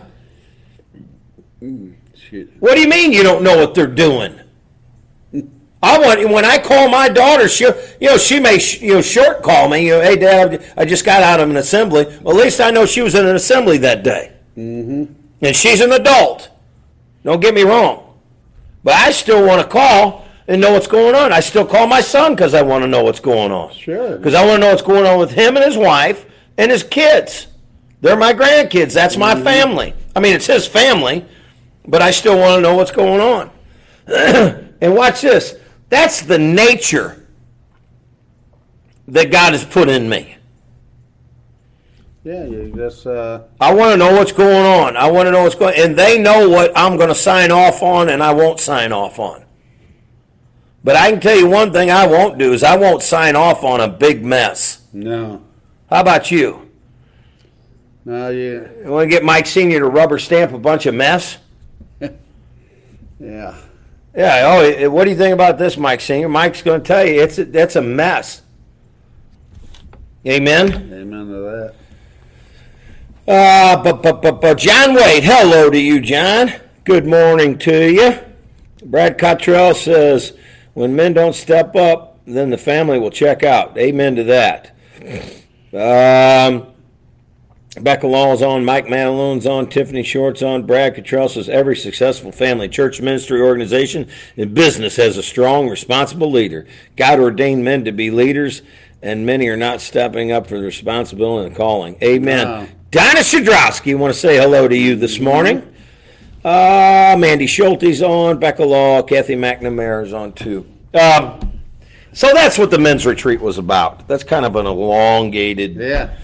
[2.14, 2.48] Shit.
[2.60, 4.40] What do you mean you don't know what they're doing?
[5.82, 9.02] I want when I call my daughter, she you know she may sh- you know
[9.02, 9.84] short call me.
[9.84, 12.06] You know, hey dad, I just got out of an assembly.
[12.22, 15.12] Well, at least I know she was in an assembly that day, mm-hmm.
[15.42, 16.48] and she's an adult.
[17.22, 18.18] Don't get me wrong,
[18.82, 21.32] but I still want to call and know what's going on.
[21.32, 23.72] I still call my son because I want to know what's going on.
[23.72, 24.16] Sure.
[24.16, 26.26] because I want to know what's going on with him and his wife
[26.58, 27.46] and his kids.
[28.00, 28.92] They're my grandkids.
[28.92, 29.94] That's my family.
[30.16, 31.24] I mean, it's his family,
[31.86, 33.50] but I still want to know what's going on.
[34.80, 35.54] and watch this.
[35.88, 37.24] That's the nature
[39.06, 40.36] that God has put in me.
[42.24, 44.96] Yeah, you just uh, I want to know what's going on.
[44.96, 45.86] I want to know what's going on.
[45.86, 49.20] and they know what I'm going to sign off on and I won't sign off
[49.20, 49.44] on.
[50.82, 53.62] But I can tell you one thing I won't do is I won't sign off
[53.64, 54.80] on a big mess.
[54.92, 55.42] no,
[55.90, 56.70] How about you?
[58.04, 61.36] no, you, You want to get Mike Senior to rubber stamp a bunch of mess?
[62.00, 62.10] yeah,
[63.20, 64.42] Yeah.
[64.46, 66.28] Oh, eh, what do you think about this, Mike Senior?
[66.30, 68.40] Mike's going to tell you it's a, that's a mess.
[70.26, 70.72] Amen.
[70.92, 71.72] amen to
[73.26, 73.32] that.
[73.32, 76.52] Uh, but, but, but, but John Wade, hello to you, John.
[76.84, 78.18] Good morning to you.
[78.84, 80.32] Brad Cottrell says,
[80.74, 83.76] when men don't step up, then the family will check out.
[83.76, 84.76] Amen to that.
[85.72, 86.66] Um,
[87.80, 92.68] Becca Law's on, Mike Manilone's on, Tiffany Short's on, Brad Cottrell says, every successful family,
[92.68, 96.66] church, ministry, organization, and business has a strong, responsible leader.
[96.96, 98.62] God ordained men to be leaders,
[99.00, 101.96] and many are not stepping up for the responsibility and calling.
[102.02, 102.48] Amen.
[102.48, 102.66] Wow.
[102.90, 105.72] Donna Shadrowski, want to say hello to you this morning.
[106.44, 110.66] Uh, Mandy Schulte's on, Becca Law, Kathy McNamara's on too.
[110.94, 111.60] Um,
[112.12, 114.08] so that's what the men's retreat was about.
[114.08, 116.16] That's kind of an elongated, Yeah,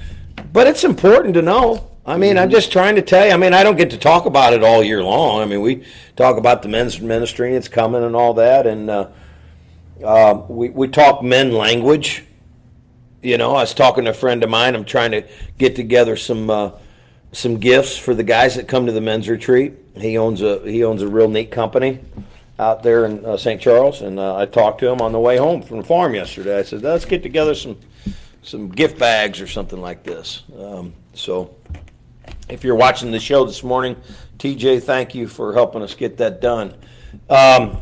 [0.53, 1.91] but it's important to know.
[2.07, 3.33] I mean, I'm just trying to tell you.
[3.33, 5.43] I mean, I don't get to talk about it all year long.
[5.43, 8.89] I mean, we talk about the men's ministry, and it's coming and all that, and
[8.89, 9.09] uh,
[10.05, 12.25] uh, we we talk men language.
[13.23, 14.75] You know, I was talking to a friend of mine.
[14.75, 15.25] I'm trying to
[15.59, 16.71] get together some uh,
[17.33, 19.75] some gifts for the guys that come to the men's retreat.
[19.95, 22.01] He owns a he owns a real neat company
[22.59, 23.61] out there in uh, St.
[23.61, 26.59] Charles, and uh, I talked to him on the way home from the farm yesterday.
[26.59, 27.79] I said, "Let's get together some
[28.43, 31.55] some gift bags or something like this." Um, so,
[32.49, 33.97] if you're watching the show this morning,
[34.39, 36.75] TJ, thank you for helping us get that done.
[37.29, 37.79] Um,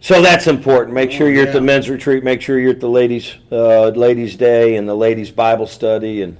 [0.00, 0.94] so that's important.
[0.94, 2.24] Make sure you're at the men's retreat.
[2.24, 6.38] Make sure you're at the ladies' uh, ladies' day and the ladies' Bible study, and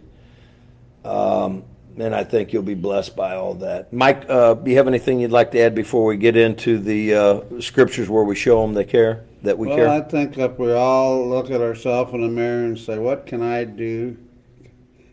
[1.05, 1.65] um,
[1.99, 3.93] and I think you'll be blessed by all that.
[3.93, 7.15] Mike, uh, do you have anything you'd like to add before we get into the
[7.15, 9.89] uh, scriptures where we show them they care that we well, care?
[9.89, 13.43] I think if we all look at ourselves in the mirror and say, "What can
[13.43, 14.17] I do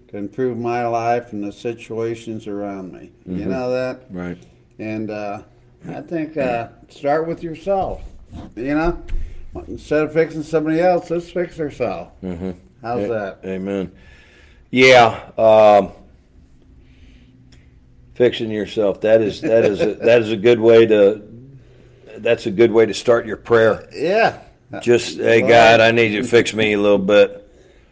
[0.09, 4.37] to improve my life and the situations around me?" You know that, right.
[4.79, 5.43] and uh,
[5.89, 8.03] I think uh, start with yourself.
[8.55, 9.03] You know,
[9.67, 12.11] instead of fixing somebody else, let's fix ourselves.
[12.23, 12.51] Mm-hmm.
[12.81, 13.39] How's that?
[13.45, 13.91] Amen.
[14.77, 15.31] Yeah.
[15.39, 15.91] Um,
[18.13, 19.01] fixing yourself.
[19.01, 21.23] That is that is a, that is a good way to.
[22.17, 23.89] That's a good way to start your prayer.
[23.91, 24.39] Yeah.
[24.81, 27.43] Just hey God, I need you to fix me a little bit.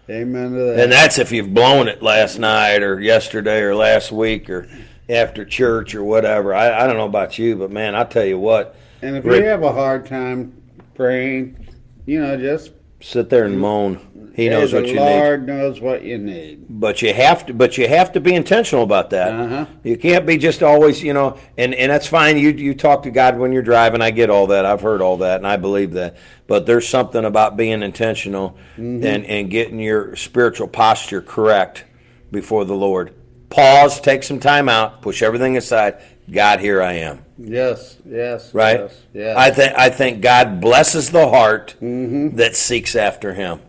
[0.10, 0.80] Amen to that.
[0.80, 4.70] And that's if you've blown it last night or yesterday or last week or
[5.10, 6.54] after church or whatever.
[6.54, 8.76] I, I don't know about you, but man, I'll tell you what.
[9.02, 10.62] And if Rick- you have a hard time
[10.94, 11.68] praying,
[12.06, 12.72] you know, just
[13.06, 14.00] sit there and moan.
[14.36, 16.60] He knows what the you Lord knows what you need.
[16.60, 16.66] need.
[16.70, 19.34] But you have to but you have to be intentional about that.
[19.34, 19.66] Uh-huh.
[19.84, 22.38] You can't be just always, you know, and, and that's fine.
[22.38, 24.02] You you talk to God when you're driving.
[24.02, 24.66] I get all that.
[24.66, 26.18] I've heard all that and I believe that.
[26.48, 29.06] But there's something about being intentional Mm-hmm.
[29.06, 31.86] and, and getting your spiritual posture correct
[32.30, 33.14] before the Lord.
[33.50, 36.02] Pause, take some time out, push everything aside.
[36.32, 37.24] God, here I am.
[37.38, 38.80] Yes, yes, Right?
[38.80, 39.38] yes, yes.
[39.38, 42.36] I think I think God blesses the heart Mm-hmm.
[42.38, 43.60] that seeks after him.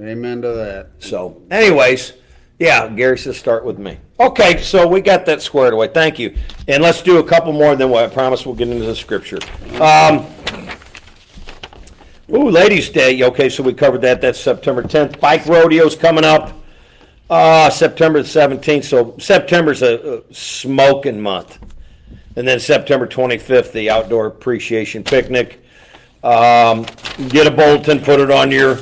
[0.00, 0.90] Amen to that.
[1.00, 2.14] So, anyways,
[2.58, 3.98] yeah, Gary says start with me.
[4.18, 5.88] Okay, so we got that squared away.
[5.88, 6.36] Thank you.
[6.68, 9.38] And let's do a couple more, then what I promise we'll get into the scripture.
[9.80, 10.26] Um,
[12.32, 13.22] ooh, Ladies' Day.
[13.22, 14.20] Okay, so we covered that.
[14.20, 15.20] That's September 10th.
[15.20, 16.52] Bike rodeo's coming up.
[17.30, 18.84] Uh, September the 17th.
[18.84, 21.58] So September's a, a smoking month.
[22.34, 25.64] And then September 25th, the outdoor appreciation picnic.
[26.24, 26.86] Um,
[27.28, 28.78] get a bulletin, put it on your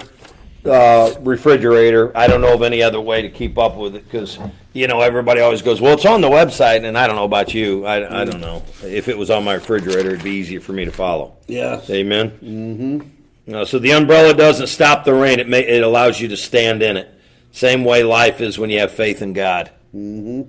[0.64, 2.16] uh, refrigerator.
[2.16, 4.38] I don't know of any other way to keep up with it because,
[4.72, 6.84] you know, everybody always goes, well, it's on the website.
[6.84, 7.84] And I don't know about you.
[7.84, 8.62] I, I don't know.
[8.82, 11.36] If it was on my refrigerator, it'd be easier for me to follow.
[11.46, 11.88] Yes.
[11.90, 12.30] Amen.
[12.30, 13.54] Mm-hmm.
[13.54, 15.38] Uh, so the umbrella doesn't stop the rain.
[15.38, 17.14] It may, it allows you to stand in it.
[17.58, 19.72] Same way life is when you have faith in God.
[19.92, 20.46] He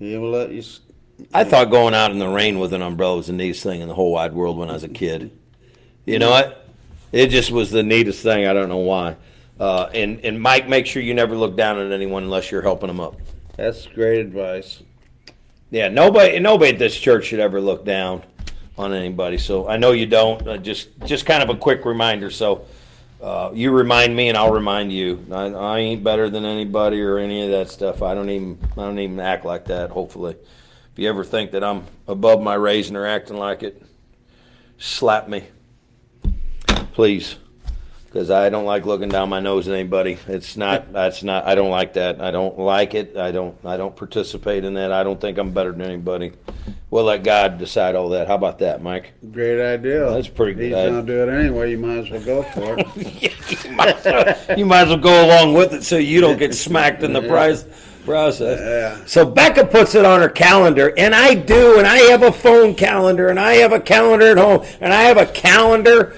[0.00, 0.58] will let you.
[0.58, 0.80] s-
[1.32, 3.86] I thought going out in the rain with an umbrella was the neatest thing in
[3.86, 5.30] the whole wide world when I was a kid.
[6.04, 6.66] You know what?
[7.12, 8.48] It just was the neatest thing.
[8.48, 9.14] I don't know why.
[9.60, 12.88] Uh, and and Mike, make sure you never look down at anyone unless you're helping
[12.88, 13.14] them up.
[13.56, 14.82] That's great advice.
[15.70, 18.24] Yeah, nobody nobody at this church should ever look down
[18.76, 19.38] on anybody.
[19.38, 20.44] So I know you don't.
[20.46, 22.30] Uh, just just kind of a quick reminder.
[22.32, 22.66] So
[23.20, 25.24] uh, you remind me, and I'll remind you.
[25.30, 28.02] I, I ain't better than anybody or any of that stuff.
[28.02, 29.90] I don't even I don't even act like that.
[29.90, 30.36] Hopefully,
[30.92, 33.82] if you ever think that I'm above my raising or acting like it,
[34.78, 35.44] slap me,
[36.92, 37.36] please.
[38.16, 40.16] Because I don't like looking down my nose at anybody.
[40.26, 40.90] It's not.
[40.94, 41.44] That's not.
[41.44, 42.18] I don't like that.
[42.18, 43.14] I don't like it.
[43.14, 43.54] I don't.
[43.62, 44.90] I don't participate in that.
[44.90, 46.32] I don't think I'm better than anybody.
[46.88, 48.26] We'll let God decide all that.
[48.26, 49.12] How about that, Mike?
[49.32, 50.08] Great idea.
[50.08, 50.64] That's pretty good.
[50.64, 51.72] He's gonna do it anyway.
[51.72, 53.64] You might as well go for it.
[53.64, 56.38] you, might as well, you might as well go along with it so you don't
[56.38, 57.66] get smacked in the price
[58.06, 58.60] process.
[58.60, 59.04] Yeah.
[59.04, 62.74] So Becca puts it on her calendar, and I do, and I have a phone
[62.76, 66.16] calendar, and I have a calendar at home, and I have a calendar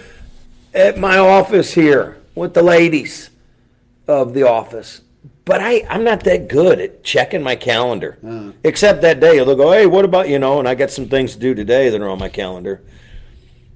[0.74, 3.30] at my office here with the ladies
[4.06, 5.02] of the office.
[5.44, 8.18] But I, I'm not that good at checking my calendar.
[8.24, 8.52] Uh-huh.
[8.64, 11.32] Except that day, they'll go, hey, what about, you know, and I got some things
[11.34, 12.82] to do today that are on my calendar.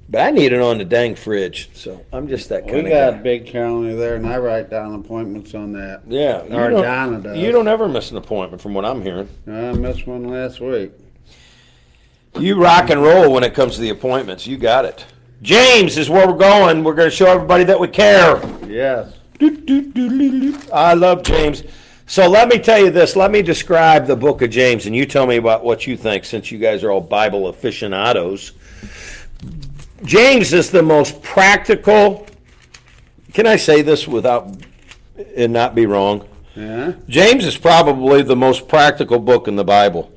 [0.09, 1.71] But I need it on the dang fridge.
[1.73, 3.19] So I'm just that kind We of got guy.
[3.19, 6.03] a big calendar there, and I write down appointments on that.
[6.07, 6.45] Yeah.
[6.45, 7.39] you Or Donna does.
[7.39, 9.31] You don't ever miss an appointment from what I'm hearing.
[9.47, 10.91] I missed one last week.
[12.39, 14.47] You rock and roll when it comes to the appointments.
[14.47, 15.07] You got it.
[15.43, 16.85] James is where we're going.
[16.85, 18.41] We're going to show everybody that we care.
[18.67, 19.13] Yes.
[20.73, 21.65] I love James.
[22.07, 23.17] So let me tell you this.
[23.17, 26.25] Let me describe the book of James, and you tell me about what you think
[26.25, 28.53] since you guys are all Bible aficionados.
[30.05, 32.27] James is the most practical.
[33.33, 34.49] Can I say this without
[35.37, 36.29] and not be wrong?
[36.55, 36.93] Yeah.
[37.09, 40.13] James is probably the most practical book in the Bible.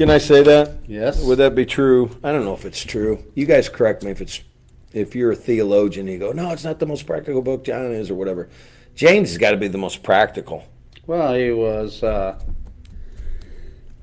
[0.00, 0.78] Can I say that?
[0.86, 1.22] Yes.
[1.22, 2.16] Would that be true?
[2.24, 3.22] I don't know if it's true.
[3.34, 4.40] You guys correct me if it's
[4.94, 6.06] if you're a theologian.
[6.06, 7.64] You go, no, it's not the most practical book.
[7.64, 8.48] John is or whatever.
[8.94, 10.64] James has got to be the most practical.
[11.06, 12.40] Well, he was uh,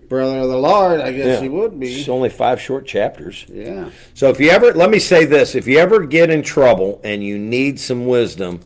[0.07, 1.01] brother of the Lord.
[1.01, 1.41] I guess Yeah.
[1.41, 1.91] he would be.
[1.91, 3.47] It's only five short chapters.
[3.49, 3.89] yeah.
[4.13, 7.23] So if you ever, let me say this: if you ever get in trouble and
[7.23, 8.59] you need some wisdom,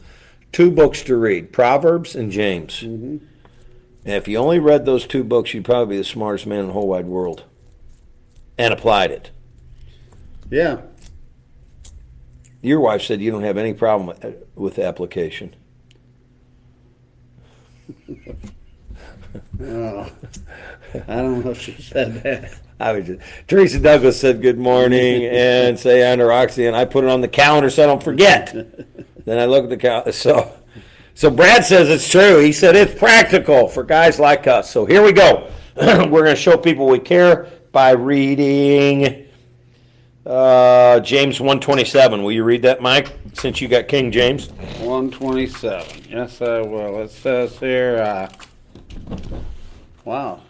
[0.52, 2.84] two books to read: Proverbs and James.
[4.04, 6.68] And if you only read those two books, you'd probably be the smartest man in
[6.68, 7.44] the whole wide world,
[8.58, 9.32] and applied it.
[10.50, 10.82] Yeah.
[12.62, 15.56] Your wife said you don't have any problem with, with the application.
[19.64, 20.12] Oh.
[20.94, 22.54] I don't know if she said that.
[22.80, 26.22] I was just Teresa Douglas said good morning and say and
[26.76, 28.52] I put it on the calendar so I don't forget.
[29.26, 30.12] then I look at the calendar.
[30.12, 30.52] So,
[31.14, 32.40] so Brad says it's true.
[32.40, 34.72] He said it's practical for guys like us.
[34.72, 35.52] So here we go.
[35.76, 39.28] We're going to show people we care by reading
[40.26, 42.24] uh, James one twenty seven.
[42.24, 43.18] Will you read that, Mike?
[43.34, 44.50] Since you got King James.
[44.80, 46.06] 127.
[46.10, 47.02] Yes, I will.
[47.02, 48.30] It says here, uh,
[50.04, 50.42] wow.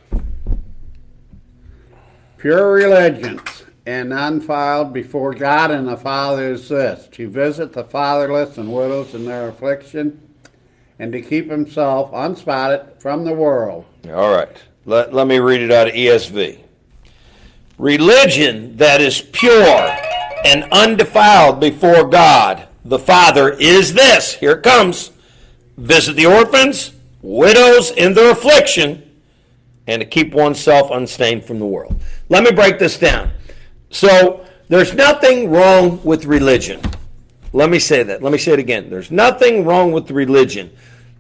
[2.38, 8.58] Pure religions and undefiled before God and the Father is this to visit the fatherless
[8.58, 10.31] and widows in their affliction
[11.02, 13.86] and to keep himself unspotted from the world.
[14.08, 14.56] All right.
[14.86, 16.60] Let, let me read it out of ESV.
[17.80, 19.98] Religion that is pure
[20.46, 24.36] and undefiled before God the Father is this.
[24.36, 25.10] Here it comes.
[25.76, 26.92] Visit the orphans,
[27.24, 29.02] widows in their affliction,
[29.88, 32.00] and to keep oneself unstained from the world.
[32.30, 33.32] Let me break this down.
[33.90, 36.80] So, there's nothing wrong with religion.
[37.54, 38.22] Let me say that.
[38.22, 38.90] Let me say it again.
[38.90, 40.72] There's nothing wrong with religion.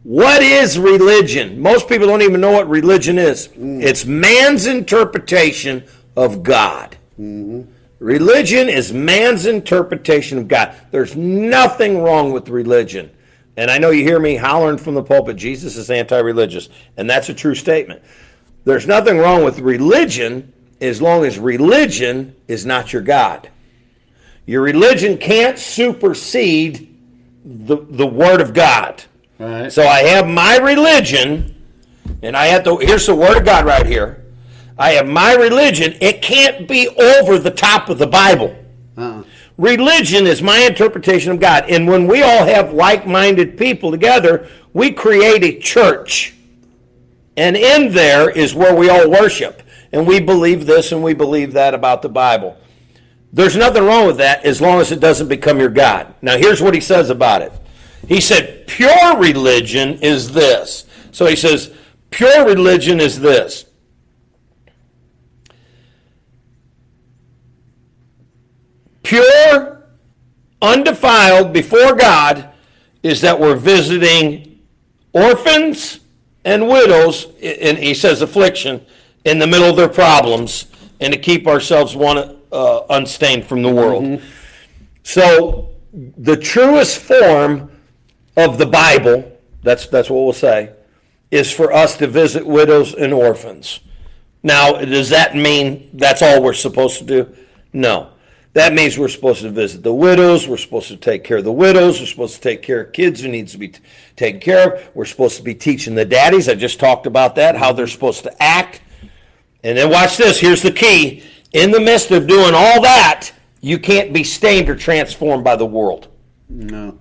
[0.04, 1.62] What is religion?
[1.62, 3.50] Most people don't even know what religion is.
[3.50, 3.84] Mm.
[3.84, 5.84] It's man's interpretation
[6.16, 6.98] of God.
[7.20, 7.72] Mm-hmm.
[8.00, 10.74] Religion is man's interpretation of God.
[10.90, 13.12] There's nothing wrong with religion.
[13.56, 16.70] And I know you hear me hollering from the pulpit, Jesus is anti religious.
[16.98, 18.02] And that's a true statement.
[18.64, 23.50] There's nothing wrong with religion as long as religion is not your God.
[24.48, 26.98] Your religion can't supersede
[27.46, 29.04] the, the Word of God.
[29.42, 29.72] Right.
[29.72, 31.56] So I have my religion,
[32.22, 34.24] and I have to, here's the Word of God right here.
[34.78, 35.96] I have my religion.
[36.00, 38.56] It can't be over the top of the Bible.
[38.96, 39.24] Uh-uh.
[39.58, 41.66] Religion is my interpretation of God.
[41.68, 46.36] And when we all have like minded people together, we create a church.
[47.36, 49.64] And in there is where we all worship.
[49.92, 52.58] And we believe this and we believe that about the Bible.
[53.34, 56.14] There's nothing wrong with that as long as it doesn't become your God.
[56.22, 57.54] Now, here's what he says about it.
[58.08, 60.86] He said, pure religion is this.
[61.12, 61.72] So he says,
[62.10, 63.66] pure religion is this
[69.12, 69.84] pure,
[70.62, 72.50] undefiled before God
[73.04, 74.62] is that we're visiting
[75.12, 76.00] orphans
[76.46, 78.86] and widows, and he says affliction,
[79.26, 80.68] in the middle of their problems,
[81.00, 84.04] and to keep ourselves one uh, unstained from the world.
[84.04, 84.26] Mm-hmm.
[85.04, 87.71] So, the truest form
[88.38, 90.74] of the Bible, that's, that's what we'll say,
[91.30, 93.80] is for us to visit widows and orphans.
[94.44, 97.36] Now, does that mean that's all we're supposed to do?
[97.74, 98.10] No.
[98.54, 100.46] That means we're supposed to visit the widows.
[100.46, 102.02] We're supposed to take care of the widows.
[102.02, 103.80] We're supposed to take care of kids who needs to be t-
[104.18, 104.90] taken care of.
[104.94, 106.50] We're supposed to be teaching the daddies.
[106.50, 108.82] I just talked about that, how they're supposed to act.
[109.64, 110.40] And then watch this.
[110.40, 111.24] Here's the key.
[111.54, 115.66] In the midst of doing all that, you can't be stained or transformed by the
[115.66, 116.10] world.
[116.50, 117.00] No.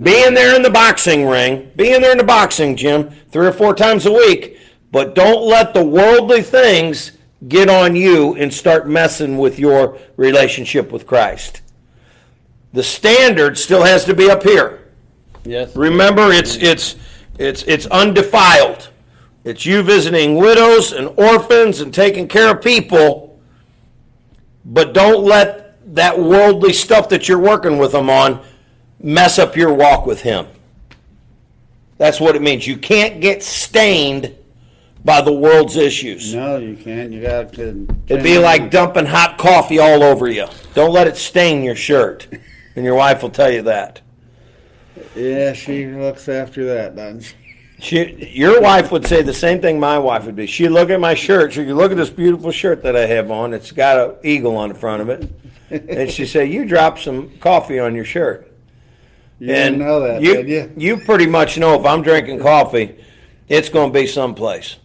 [0.00, 3.74] Being there in the boxing ring, being there in the boxing gym three or four
[3.74, 4.58] times a week,
[4.92, 7.12] but don't let the worldly things
[7.48, 11.62] get on you and start messing with your relationship with Christ.
[12.72, 14.92] The standard still has to be up here.
[15.44, 15.74] Yes.
[15.74, 16.96] Remember, it's it's
[17.38, 18.90] it's it's undefiled.
[19.44, 23.38] It's you visiting widows and orphans and taking care of people,
[24.64, 28.44] but don't let that worldly stuff that you're working with them on
[29.00, 30.46] mess up your walk with Him.
[31.98, 32.66] That's what it means.
[32.66, 34.34] You can't get stained
[35.04, 36.34] by the world's issues.
[36.34, 37.12] No, you can't.
[37.12, 37.86] You got to.
[38.08, 40.46] It'd be like dumping hot coffee all over you.
[40.74, 42.26] Don't let it stain your shirt.
[42.74, 44.02] And your wife will tell you that.
[45.14, 47.34] Yeah, she looks after that, doesn't she?
[47.78, 50.46] She, your wife would say the same thing my wife would be.
[50.46, 51.52] She'd look at my shirt.
[51.52, 53.52] She'd look at this beautiful shirt that I have on.
[53.52, 55.30] It's got an eagle on the front of it.
[55.70, 58.50] and she'd say, you dropped some coffee on your shirt.
[59.38, 60.72] You and know that, you, did you?
[60.76, 62.96] You pretty much know if I'm drinking coffee,
[63.48, 64.76] it's going to be someplace.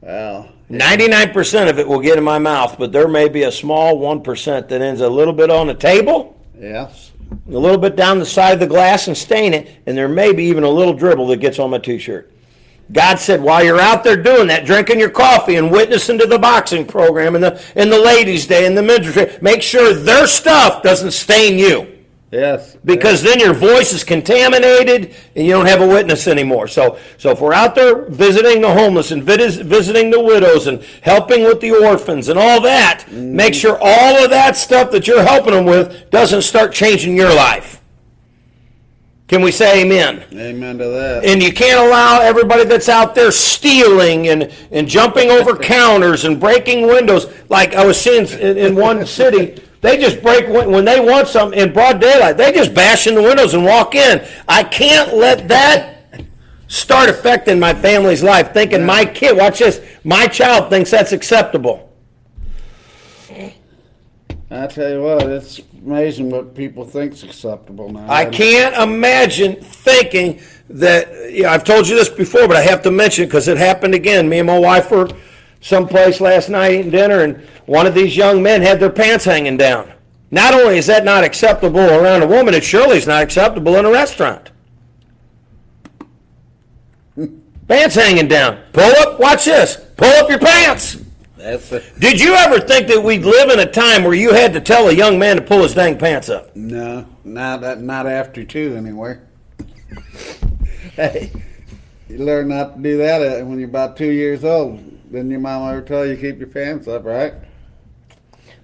[0.00, 3.98] Well, 99% of it will get in my mouth, but there may be a small
[3.98, 6.40] 1% that ends a little bit on the table.
[6.58, 7.10] Yes.
[7.48, 10.32] A little bit down the side of the glass and stain it, and there may
[10.32, 12.32] be even a little dribble that gets on my t shirt.
[12.90, 16.38] God said, while you're out there doing that, drinking your coffee and witnessing to the
[16.38, 20.26] boxing program and the, and the ladies' day and the men's day, make sure their
[20.26, 22.01] stuff doesn't stain you.
[22.32, 22.78] Yes.
[22.82, 26.66] Because then your voice is contaminated and you don't have a witness anymore.
[26.66, 31.44] So, so if we're out there visiting the homeless and visiting the widows and helping
[31.44, 33.32] with the orphans and all that, mm.
[33.32, 37.34] make sure all of that stuff that you're helping them with doesn't start changing your
[37.34, 37.82] life.
[39.28, 40.24] Can we say amen?
[40.32, 41.24] Amen to that.
[41.26, 46.40] And you can't allow everybody that's out there stealing and, and jumping over counters and
[46.40, 47.26] breaking windows.
[47.50, 51.58] Like I was seeing in, in one city, they just break when they want something
[51.58, 52.36] in broad daylight.
[52.36, 54.24] They just bash in the windows and walk in.
[54.48, 56.24] I can't let that
[56.68, 58.54] start affecting my family's life.
[58.54, 61.92] Thinking my kid, watch this, my child thinks that's acceptable.
[64.50, 68.06] I tell you what, it's amazing what people think's acceptable now.
[68.08, 71.32] I can't imagine thinking that.
[71.32, 73.56] You know, I've told you this before, but I have to mention it because it
[73.56, 74.28] happened again.
[74.28, 75.08] Me and my wife were
[75.62, 79.56] someplace last night eating dinner, and one of these young men had their pants hanging
[79.56, 79.90] down.
[80.30, 83.84] Not only is that not acceptable around a woman, it surely is not acceptable in
[83.86, 84.50] a restaurant.
[87.68, 88.58] pants hanging down.
[88.72, 89.76] Pull up, watch this.
[89.96, 90.98] Pull up your pants.
[91.36, 94.52] That's a, Did you ever think that we'd live in a time where you had
[94.52, 96.54] to tell a young man to pull his dang pants up?
[96.54, 99.18] no, not not after two anyway.
[100.94, 101.32] hey,
[102.08, 104.91] you learn not to do that uh, when you're about two years old.
[105.12, 107.34] Then your mom ever tell you keep your pants up, right?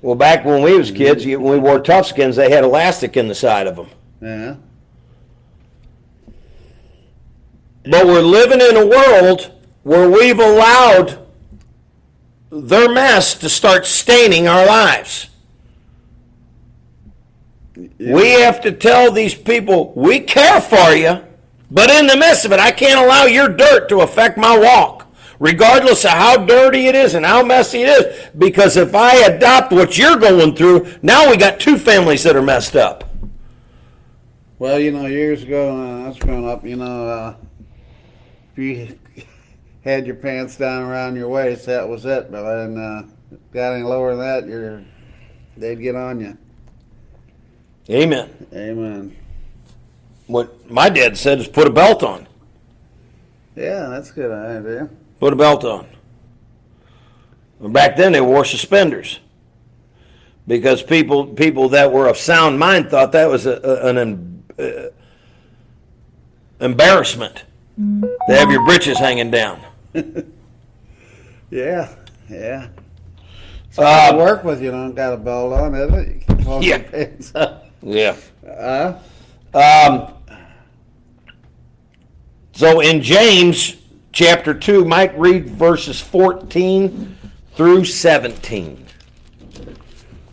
[0.00, 3.34] Well, back when we was kids, when we wore Toughskins, they had elastic in the
[3.34, 3.88] side of them.
[4.22, 4.56] Yeah.
[7.84, 11.26] But we're living in a world where we've allowed
[12.50, 15.28] their mess to start staining our lives.
[17.76, 21.22] We have to tell these people, we care for you,
[21.70, 24.97] but in the midst of it, I can't allow your dirt to affect my walk,
[25.38, 28.28] regardless of how dirty it is and how messy it is.
[28.36, 32.42] Because if I adopt what you're going through, now we got two families that are
[32.42, 33.04] messed up.
[34.58, 37.34] Well, you know, years ago when I was growing up, you know, uh,
[38.52, 38.98] if you
[39.84, 42.30] had your pants down around your waist, that was it.
[42.30, 44.82] But then uh, got any lower than that, you're
[45.56, 46.36] they'd get on you.
[47.90, 48.46] Amen.
[48.52, 49.16] Amen.
[50.26, 52.26] What my dad said is put a belt on.
[53.56, 54.90] Yeah, that's a good idea.
[55.20, 55.86] Put a belt on.
[57.60, 59.18] Back then they wore suspenders
[60.46, 64.90] because people people that were of sound mind thought that was a, a- an uh,
[66.64, 67.44] embarrassment
[67.76, 69.60] to have your britches hanging down.
[71.50, 71.88] Yeah,
[72.28, 72.68] yeah.
[73.70, 76.08] So uh, work with you don't got a belt on, is it?
[76.16, 76.76] You can hold Yeah.
[76.76, 77.66] your pants up.
[77.82, 78.16] yeah.
[78.46, 78.98] Uh,
[79.54, 80.12] Um,
[82.52, 83.76] so in James
[84.12, 87.18] chapter 2, Mike read verses 14
[87.54, 88.86] through 17.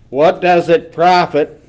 [0.10, 1.62] What does it profit,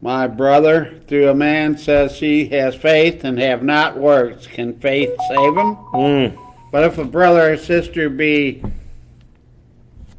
[0.00, 4.46] my brother, through a man says he has faith and have not works?
[4.46, 5.76] Can faith save him?
[5.76, 6.38] Mm.
[6.72, 8.62] But if a brother or sister be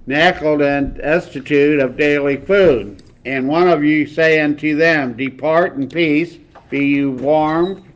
[0.06, 5.90] knackled and destitute of daily food, and one of you say unto them, Depart in
[5.90, 6.38] peace,
[6.70, 7.87] be you warmed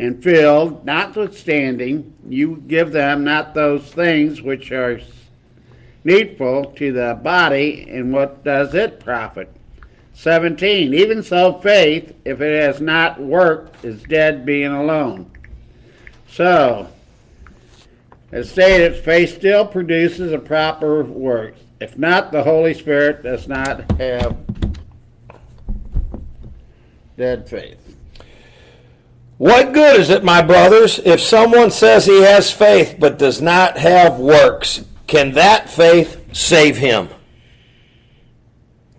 [0.00, 4.98] and filled, notwithstanding, you give them not those things which are
[6.04, 9.54] needful to the body, and what does it profit?
[10.14, 10.94] 17.
[10.94, 15.30] Even so, faith, if it has not worked, is dead being alone.
[16.30, 16.88] So,
[18.32, 21.56] as stated, faith still produces a proper work.
[21.78, 24.34] If not, the Holy Spirit does not have
[27.18, 27.89] dead faith.
[29.40, 33.78] What good is it, my brothers, if someone says he has faith but does not
[33.78, 34.84] have works?
[35.06, 37.08] Can that faith save him?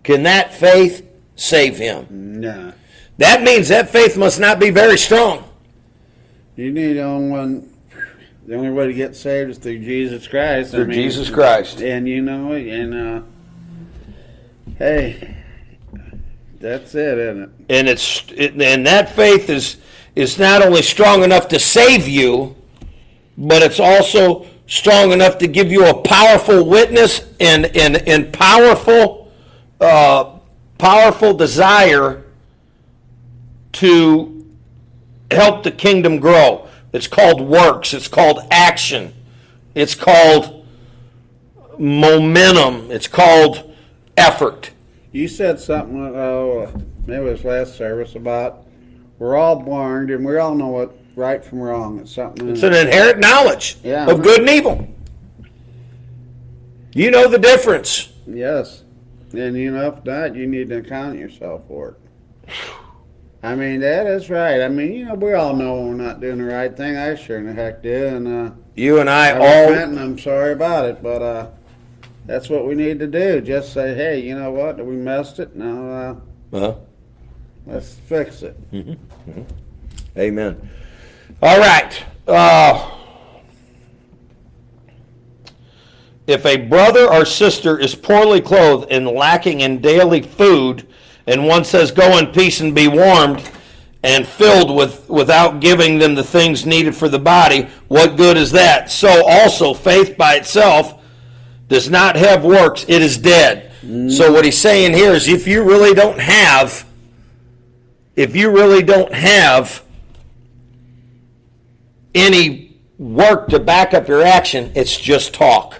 [0.02, 2.08] Can that faith save him?
[2.10, 2.74] No.
[3.20, 5.48] That means that faith must not be very strong.
[6.56, 7.74] You need only one.
[8.48, 10.72] The only way to get saved is through Jesus Christ.
[10.72, 11.84] Through Jesus Christ.
[11.84, 13.22] And you know, and uh,
[14.80, 15.38] hey,
[16.60, 17.50] that's it, isn't it?
[17.70, 19.78] and it's it, and that faith is
[20.16, 22.56] is not only strong enough to save you,
[23.38, 29.32] but it's also strong enough to give you a powerful witness and and and powerful
[29.80, 30.38] uh,
[30.78, 32.24] powerful desire
[33.74, 34.46] to
[35.32, 36.68] help the kingdom grow.
[36.94, 37.94] It's called works.
[37.94, 39.14] It's called action.
[39.74, 40.66] It's called
[41.80, 42.92] momentum.
[42.92, 43.74] It's called
[44.18, 44.72] effort.
[45.12, 46.16] You said something.
[46.16, 46.72] Uh,
[47.08, 48.66] maybe it was last service about
[49.22, 52.00] we're all born and we all know what right from wrong.
[52.00, 52.50] It's something.
[52.50, 54.10] It's an inherent knowledge Yeah.
[54.10, 54.88] of good and evil.
[56.94, 58.10] You know the difference.
[58.26, 58.84] Yes.
[59.32, 61.90] And you know, if not, you need to account yourself for
[62.48, 62.50] it.
[63.44, 64.60] I mean, that is right.
[64.62, 66.98] I mean, you know, we all know when we're not doing the right thing.
[66.98, 68.08] I sure in the heck do.
[68.08, 69.70] And uh, You and I I all.
[69.70, 71.04] repent and I'm sorry about it.
[71.04, 71.48] But uh,
[72.26, 73.40] that's what we need to do.
[73.42, 74.84] Just say, hey, you know what?
[74.84, 75.56] We messed it.
[75.56, 76.18] Now
[76.52, 76.76] uh, Uh-huh.
[77.66, 78.58] Let's fix it.
[80.18, 80.70] Amen.
[81.42, 82.04] All right.
[82.28, 82.92] Uh,
[86.28, 90.88] if a brother or sister is poorly clothed and lacking in daily food,
[91.28, 93.50] and one says, Go in peace and be warmed,
[94.04, 98.52] and filled with without giving them the things needed for the body, what good is
[98.52, 98.90] that?
[98.92, 101.02] So also faith by itself
[101.68, 103.72] does not have works, it is dead.
[104.12, 106.86] So what he's saying here is if you really don't have
[108.22, 109.84] if you really don't have
[112.14, 115.80] any work to back up your action, it's just talk.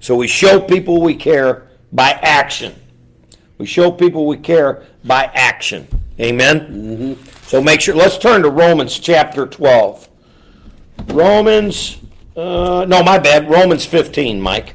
[0.00, 2.74] So we show people we care by action.
[3.58, 5.86] We show people we care by action.
[6.18, 7.18] Amen?
[7.42, 10.08] So make sure, let's turn to Romans chapter 12.
[11.08, 11.98] Romans
[12.34, 13.50] Uh, no, my bad.
[13.50, 14.74] Romans 15, Mike.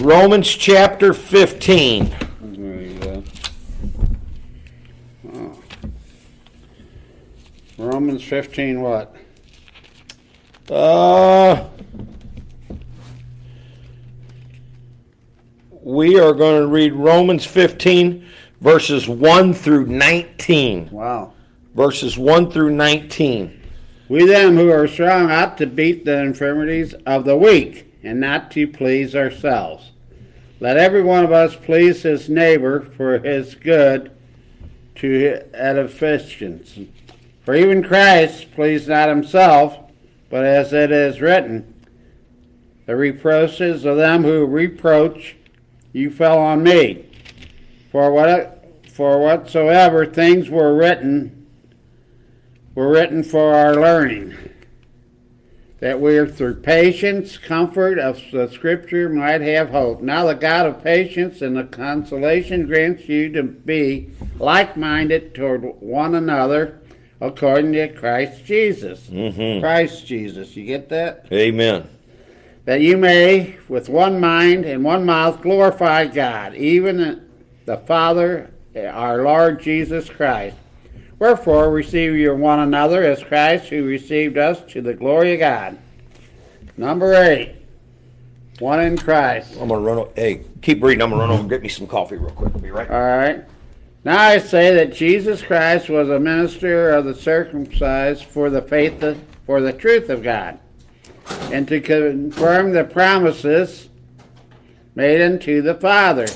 [0.00, 2.14] Romans chapter 15.
[2.40, 3.24] There you go.
[5.34, 5.58] Oh.
[7.76, 9.16] Romans 15, what?
[10.70, 11.64] Uh,
[15.82, 18.24] we are going to read Romans 15,
[18.60, 20.90] verses 1 through 19.
[20.90, 21.32] Wow.
[21.74, 23.60] Verses 1 through 19.
[24.08, 28.50] We them who are strong ought to beat the infirmities of the weak, and not
[28.52, 29.90] to please ourselves.
[30.60, 34.10] Let every one of us please his neighbor for his good
[34.96, 36.92] to edification.
[37.44, 39.78] For even Christ pleased not himself,
[40.28, 41.74] but as it is written,
[42.86, 45.36] the reproaches of them who reproach
[45.92, 47.04] you fell on me.
[47.92, 48.54] For what
[48.90, 51.46] for whatsoever things were written
[52.74, 54.36] were written for our learning,
[55.80, 60.00] that we through patience, comfort of the Scripture might have hope.
[60.00, 66.16] Now the God of patience and the consolation grants you to be like-minded toward one
[66.16, 66.80] another
[67.20, 69.06] according to Christ Jesus.
[69.06, 69.60] Mm-hmm.
[69.60, 70.56] Christ Jesus.
[70.56, 71.26] You get that?
[71.32, 71.88] Amen.
[72.64, 77.28] That you may, with one mind and one mouth, glorify God, even
[77.64, 80.56] the Father, our Lord Jesus Christ.
[81.18, 85.78] Wherefore, receive you one another as Christ who received us to the glory of God.
[86.76, 87.54] Number eight,
[88.60, 89.52] one in Christ.
[89.60, 89.98] I'm gonna run.
[89.98, 91.02] o- Hey, keep reading.
[91.02, 92.52] I'm gonna run over and get me some coffee real quick.
[92.54, 92.88] I'll be right.
[92.88, 93.42] All right.
[94.04, 99.02] Now I say that Jesus Christ was a minister of the circumcised for the faith
[99.02, 100.58] of, for the truth of God,
[101.50, 103.88] and to confirm the promises
[104.94, 106.26] made unto the Father.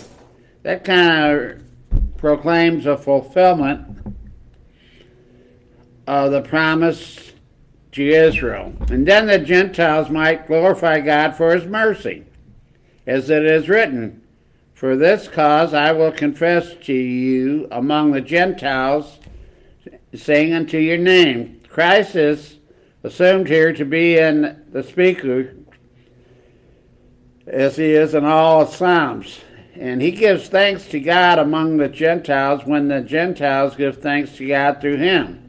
[0.65, 3.87] That kind of proclaims a fulfillment
[6.07, 7.33] of the promise
[7.93, 8.73] to Israel.
[8.89, 12.25] And then the Gentiles might glorify God for his mercy,
[13.07, 14.23] as it is written,
[14.75, 19.19] For this cause I will confess to you among the Gentiles,
[20.15, 21.61] saying unto your name.
[21.69, 22.59] Christ is
[23.03, 25.55] assumed here to be in the speaker
[27.47, 29.41] as he is in all Psalms.
[29.75, 34.47] And he gives thanks to God among the Gentiles when the Gentiles give thanks to
[34.47, 35.42] God through him.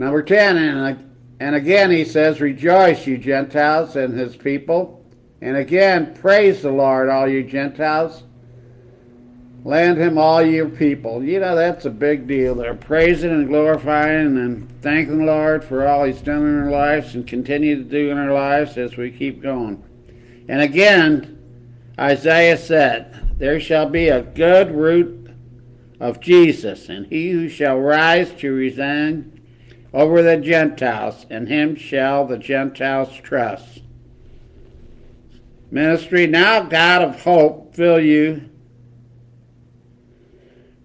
[0.00, 5.04] Number 10, and, and again he says, Rejoice, you Gentiles and his people.
[5.42, 8.22] And again, praise the Lord, all you Gentiles.
[9.62, 11.22] Land him, all your people.
[11.22, 12.54] You know, that's a big deal.
[12.54, 17.14] They're praising and glorifying and thanking the Lord for all he's done in our lives
[17.14, 19.84] and continue to do in our lives as we keep going.
[20.48, 21.38] And again,
[21.98, 25.30] Isaiah said, There shall be a good root
[26.00, 29.29] of Jesus, and he who shall rise to resign
[29.92, 33.82] over the Gentiles, and him shall the Gentiles trust.
[35.70, 38.48] Ministry, now God of hope, fill you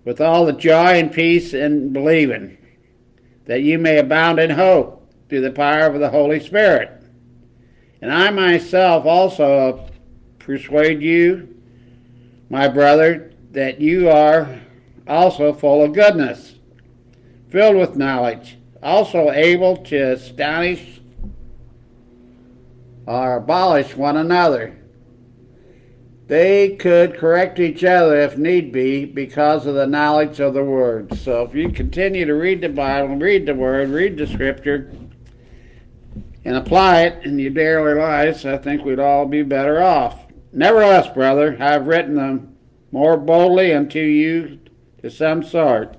[0.04, 2.58] with all the joy and peace in believing,
[3.46, 6.92] that you may abound in hope through the power of the Holy Spirit.
[8.02, 9.90] And I myself also
[10.38, 11.56] persuade you,
[12.50, 14.62] my brother, that you are
[15.08, 16.56] also full of goodness,
[17.50, 21.02] filled with knowledge, also able to astonish
[23.08, 24.78] or abolish one another.
[26.28, 31.16] They could correct each other if need be because of the knowledge of the Word.
[31.18, 34.92] So if you continue to read the Bible, read the Word, read the Scripture,
[36.44, 40.26] and apply it in your daily lives, I think we'd all be better off.
[40.52, 42.56] Nevertheless, brother, I have written them
[42.92, 44.60] more boldly unto you
[45.02, 45.98] to some sort,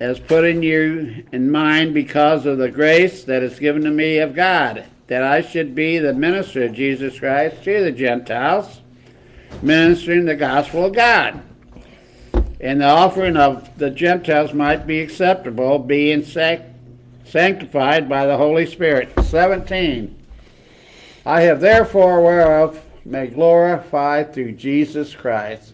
[0.00, 4.34] as putting you in mind because of the grace that is given to me of
[4.34, 8.80] God, that I should be the minister of Jesus Christ to the Gentiles,
[9.62, 11.42] ministering the gospel of God.
[12.60, 16.66] And the offering of the Gentiles might be acceptable, being sac-
[17.24, 19.12] sanctified by the Holy Spirit.
[19.22, 20.16] 17.
[21.24, 25.72] I have therefore whereof may glorify through Jesus Christ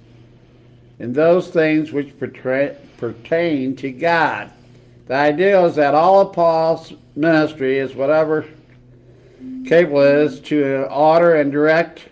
[0.99, 4.51] in those things which portray, pertain to God.
[5.07, 8.47] The idea is that all of Paul's ministry is whatever
[9.67, 12.09] capable is to order and direct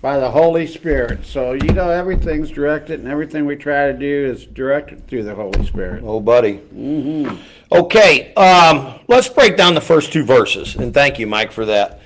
[0.00, 1.26] by the Holy Spirit.
[1.26, 5.34] So you know everything's directed, and everything we try to do is directed through the
[5.34, 6.02] Holy Spirit.
[6.04, 6.58] Oh, buddy.
[6.74, 7.36] Mm-hmm.
[7.70, 12.00] Okay, um, let's break down the first two verses, and thank you, Mike, for that.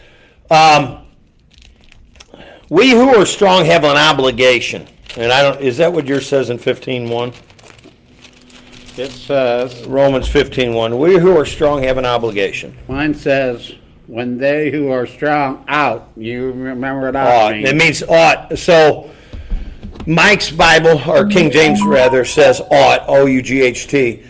[0.51, 1.05] Um,
[2.69, 5.61] we who are strong have an obligation, and I don't.
[5.61, 7.33] Is that what yours says in fifteen one?
[8.97, 10.99] It says, Romans 15 1.
[10.99, 12.77] We who are strong have an obligation.
[12.89, 13.73] mine says,
[14.07, 17.53] when they who are strong out, you remember what Ought.
[17.53, 18.59] I It means ought.
[18.59, 19.11] So
[20.07, 24.25] Mike's Bible, or King James rather, says ought, O U G H T.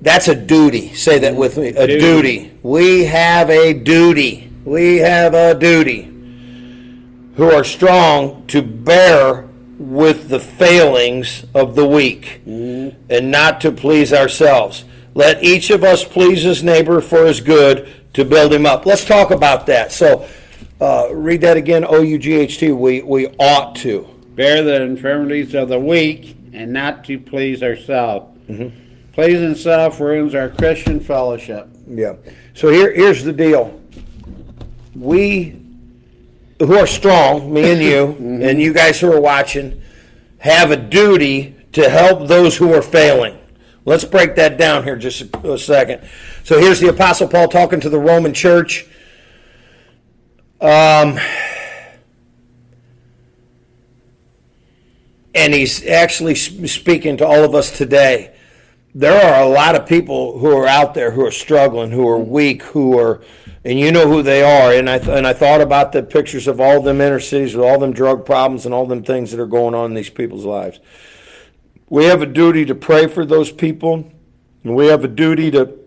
[0.00, 0.94] That's a duty.
[0.94, 1.68] Say that with me.
[1.68, 1.98] A Duty.
[1.98, 2.58] duty.
[2.62, 4.50] We have a duty.
[4.64, 6.04] We have a duty.
[7.36, 9.47] Who are strong to bear
[9.78, 14.84] with the failings of the weak and not to please ourselves.
[15.14, 18.86] Let each of us please his neighbor for his good to build him up.
[18.86, 19.92] Let's talk about that.
[19.92, 20.28] So,
[20.80, 21.84] uh, read that again.
[21.84, 22.72] O U G H T.
[22.72, 24.08] We we ought to.
[24.34, 28.36] Bear the infirmities of the weak and not to please ourselves.
[28.48, 29.12] Mm-hmm.
[29.12, 31.68] Pleasing self ruins our Christian fellowship.
[31.88, 32.14] Yeah.
[32.54, 33.80] So here here's the deal.
[34.94, 35.56] We
[36.58, 39.82] who are strong, me and you, and you guys who are watching,
[40.38, 43.38] have a duty to help those who are failing.
[43.84, 46.08] Let's break that down here just a, a second.
[46.44, 48.86] So here's the Apostle Paul talking to the Roman church.
[50.60, 51.18] Um,
[55.34, 58.34] and he's actually speaking to all of us today.
[58.94, 62.18] There are a lot of people who are out there who are struggling, who are
[62.18, 63.22] weak, who are,
[63.68, 64.72] and you know who they are.
[64.72, 67.66] And I th- and I thought about the pictures of all them inner cities with
[67.66, 70.46] all them drug problems and all them things that are going on in these people's
[70.46, 70.80] lives.
[71.90, 74.10] We have a duty to pray for those people,
[74.64, 75.78] and we have a duty to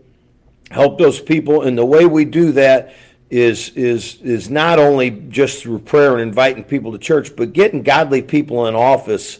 [0.70, 1.64] help those people.
[1.64, 2.94] And the way we do that
[3.32, 7.82] is is is not only just through prayer and inviting people to church, but getting
[7.82, 9.40] godly people in office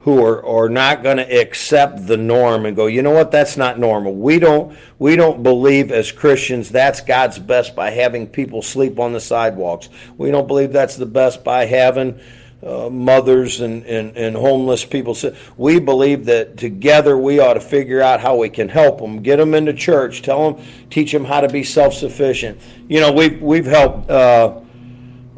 [0.00, 3.56] who are, are not going to accept the norm and go, you know what, that's
[3.56, 4.14] not normal.
[4.14, 9.12] We don't we don't believe as Christians that's God's best by having people sleep on
[9.12, 9.88] the sidewalks.
[10.16, 12.20] We don't believe that's the best by having
[12.62, 15.16] uh, mothers and, and, and homeless people.
[15.56, 19.36] We believe that together we ought to figure out how we can help them, get
[19.36, 22.60] them into church, tell them, teach them how to be self sufficient.
[22.88, 24.60] You know, we've we've helped uh,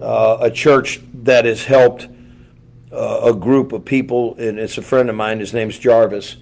[0.01, 2.09] uh, a church that has helped
[2.93, 5.41] uh, a group of people, and it's a friend of mine.
[5.41, 6.37] His name's Jarvis.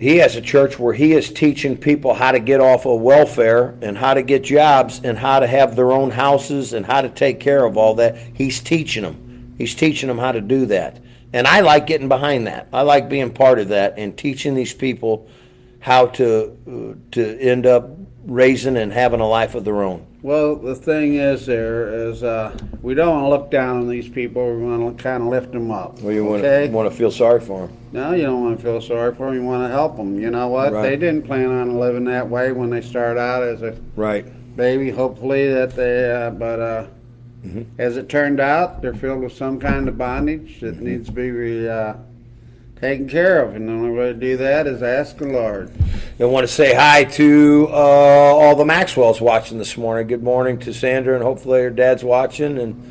[0.00, 3.76] He has a church where he is teaching people how to get off of welfare
[3.80, 7.08] and how to get jobs and how to have their own houses and how to
[7.08, 8.16] take care of all that.
[8.34, 9.54] He's teaching them.
[9.56, 11.00] He's teaching them how to do that.
[11.32, 12.68] And I like getting behind that.
[12.72, 15.28] I like being part of that and teaching these people
[15.78, 20.06] how to uh, to end up raising and having a life of their own.
[20.22, 24.08] Well, the thing is, there is uh, we don't want to look down on these
[24.08, 24.54] people.
[24.56, 26.00] We want to kind of lift them up.
[26.00, 26.66] Well, you want okay?
[26.66, 27.76] to want to feel sorry for them.
[27.92, 29.34] No, you don't want to feel sorry for them.
[29.34, 30.18] You want to help them.
[30.18, 30.72] You know what?
[30.72, 30.82] Right.
[30.82, 34.24] They didn't plan on living that way when they start out as a Right.
[34.56, 34.90] baby.
[34.90, 36.86] Hopefully that they, uh, but uh,
[37.46, 37.66] Mhm.
[37.78, 40.84] as it turned out, they're filled with some kind of bondage that Mm-hmm.
[40.86, 41.92] needs to be re, uh,
[42.84, 43.54] taken care of.
[43.54, 45.72] And the only way to do that is ask the Lord.
[46.20, 50.06] I want to say hi to uh, all the Maxwells watching this morning.
[50.06, 52.58] Good morning to Sandra, and hopefully her dad's watching.
[52.58, 52.90] And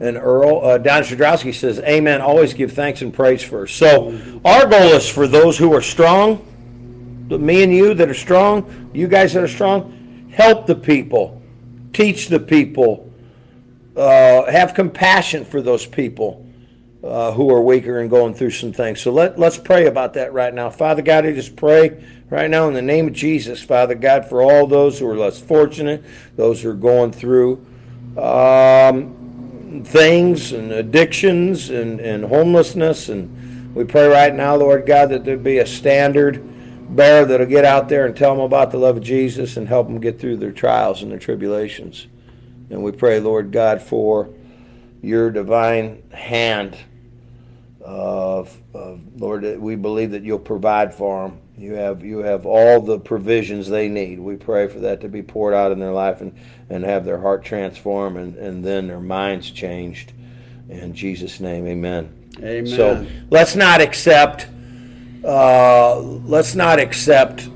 [0.00, 3.76] and Earl uh, Don Shadrowski says, "Amen." Always give thanks and praise first.
[3.76, 6.46] So our goal is for those who are strong,
[7.28, 11.42] me and you that are strong, you guys that are strong, help the people,
[11.92, 13.12] teach the people,
[13.96, 16.46] uh, have compassion for those people
[17.04, 19.00] uh, who are weaker and going through some things.
[19.00, 20.70] So let, let's pray about that right now.
[20.70, 24.40] Father God, I just pray right now in the name of Jesus, Father God, for
[24.40, 26.04] all those who are less fortunate,
[26.36, 27.64] those who are going through
[28.16, 33.08] um, things and addictions and, and homelessness.
[33.08, 36.48] And we pray right now, Lord God, that there be a standard
[36.94, 39.88] bearer that'll get out there and tell them about the love of Jesus and help
[39.88, 42.06] them get through their trials and their tribulations.
[42.70, 44.30] And we pray, Lord God, for
[45.02, 46.76] your divine hand
[47.84, 51.38] of, of Lord, we believe that you'll provide for them.
[51.56, 54.18] You have you have all the provisions they need.
[54.20, 56.34] We pray for that to be poured out in their life and,
[56.70, 60.12] and have their heart transformed and, and then their minds changed.
[60.68, 62.30] In Jesus' name, amen.
[62.38, 62.66] Amen.
[62.66, 64.46] So let's not accept
[65.24, 67.48] uh, let's not accept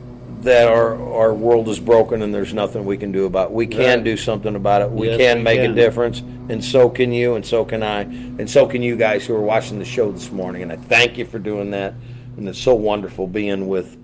[0.47, 3.53] that our, our world is broken and there's nothing we can do about it.
[3.55, 4.05] We can Right.
[4.05, 4.91] do something about it.
[4.91, 5.75] We Yes, can we make a can.
[5.75, 9.35] difference, and so can you, and so can I, and so can you guys who
[9.35, 10.63] are watching the show this morning.
[10.63, 11.95] And I thank you for doing that.
[12.37, 13.97] And it's so wonderful being with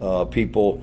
[0.00, 0.82] uh, people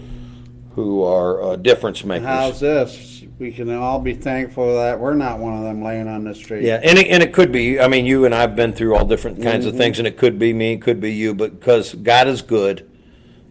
[0.75, 2.27] who are uh, difference makers.
[2.27, 3.23] How's this?
[3.39, 6.63] We can all be thankful that we're not one of them laying on the street.
[6.63, 7.79] Yeah, and it, and it could be.
[7.79, 9.75] I mean, you and I've been through all different kinds Mm-hmm.
[9.75, 12.41] of things, and it could be me, it could be you, but because God is
[12.41, 12.89] good,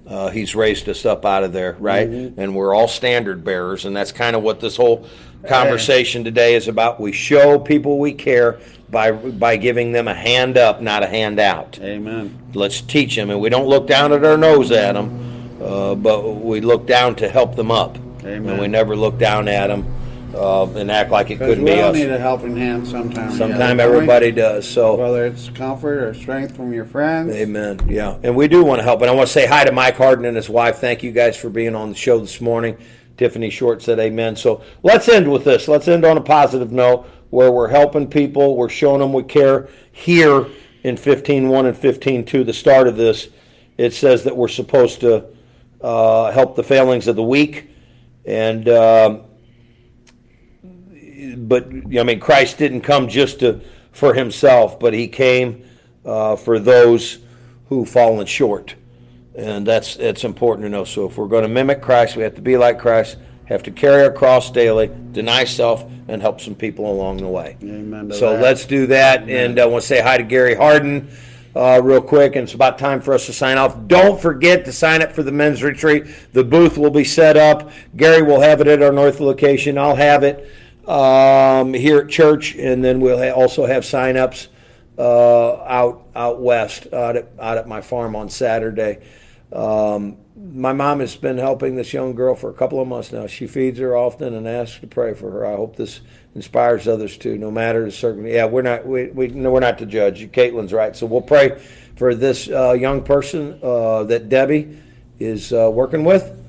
[0.06, 2.08] uh, He's raised us up out of there, right?
[2.08, 2.40] Mm-hmm.
[2.40, 5.06] And we're all standard bearers, and that's kind of what this whole
[5.46, 7.00] conversation today is about.
[7.00, 11.38] We show people we care by by giving them a hand up, not a hand
[11.38, 11.78] out.
[11.80, 12.38] Amen.
[12.54, 15.60] Let's teach them, and we don't look down at our nose at them.
[15.62, 17.96] uh, but we look down to help them up.
[18.24, 18.48] Amen.
[18.48, 19.86] And we never look down at them
[20.34, 21.96] uh, and act like it Because couldn't we be all us.
[21.96, 23.28] need a helping hand sometime.
[23.28, 23.94] or the Sometime don't we?
[23.94, 24.68] everybody does.
[24.68, 24.96] So.
[24.96, 27.34] Whether it's comfort or strength from your friends.
[27.34, 27.80] Amen.
[27.88, 28.18] Yeah.
[28.22, 29.00] And we do want to help.
[29.02, 30.76] And I want to say hi to Mike Harden and his wife.
[30.76, 32.76] Thank you guys for being on the show this morning.
[33.16, 34.36] Tiffany Short said amen.
[34.36, 35.68] So let's end with this.
[35.68, 38.56] Let's end on a positive note where we're helping people.
[38.56, 40.46] We're showing them we care here
[40.82, 43.28] in 15.1 and 15.2, the start of this.
[43.78, 45.24] It says that we're supposed to
[45.80, 47.70] uh, help the failings of the weak.
[48.24, 49.22] And, um,
[51.34, 53.60] but I mean, Christ didn't come just to
[53.96, 55.64] for himself, but he came
[56.04, 57.18] uh, for those
[57.68, 58.74] who fallen short,
[59.34, 60.84] and that's that's important to know.
[60.84, 63.16] So if we're going to mimic Christ, we have to be like Christ,
[63.46, 67.56] have to carry our cross daily, deny self, and help some people along the way.
[67.62, 68.42] Amen So that.
[68.42, 71.10] let's do that, and I want to say hi to Gary Harden.
[71.54, 73.86] Uh, real quick, and it's about time for us to sign off.
[73.86, 76.04] Don't forget to sign up for the men's retreat.
[76.34, 77.70] The booth will be set up.
[77.96, 79.78] Gary will have it at our north location.
[79.78, 80.46] I'll have it
[80.86, 84.48] um, here at church, and then we'll ha- also have sign-ups
[84.98, 89.04] uh, out out west, out at, out at my farm on Saturday.
[89.52, 93.26] Um, my mom has been helping this young girl for a couple of months now.
[93.26, 95.46] She feeds her often and asks to pray for her.
[95.46, 96.00] I hope this
[96.34, 98.34] inspires others too, no matter the circumstance.
[98.34, 100.30] Yeah, we're not we, we no, we're not the judge.
[100.32, 101.60] Caitlin's right, so we'll pray
[101.96, 104.78] for this uh, young person uh, that Debbie
[105.18, 106.45] is uh, working with.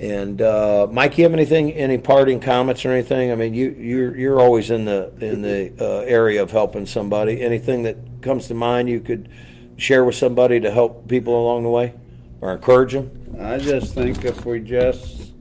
[0.00, 3.30] And uh, Mike, you have anything, any parting comments or anything?
[3.30, 7.42] I mean, you you're you're always in the in the uh, area of helping somebody.
[7.42, 9.28] Anything that comes to mind you could
[9.76, 11.92] share with somebody to help people along the way
[12.40, 13.10] or encourage them?
[13.38, 15.32] I just think if we just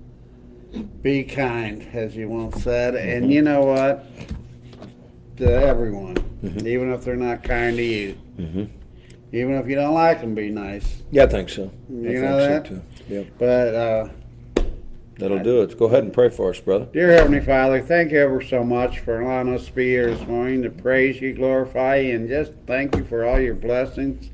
[1.01, 4.05] be kind, as you once said, and you know what,
[5.37, 6.17] to everyone,
[6.65, 8.17] even if they're not kind to you,
[9.31, 11.01] even if you don't like them, be nice.
[11.11, 11.63] Yeah, I think so.
[11.63, 12.65] I You think know so, that?
[12.65, 12.81] too.
[13.07, 14.09] Yeah, But uh,
[15.19, 15.77] that'll do it.
[15.77, 16.87] Go ahead and pray for us, brother.
[16.91, 20.27] dear Heavenly Father, thank you ever so much for allowing us to be here this
[20.27, 24.31] morning to praise you, glorify you, and just thank you for all your blessings.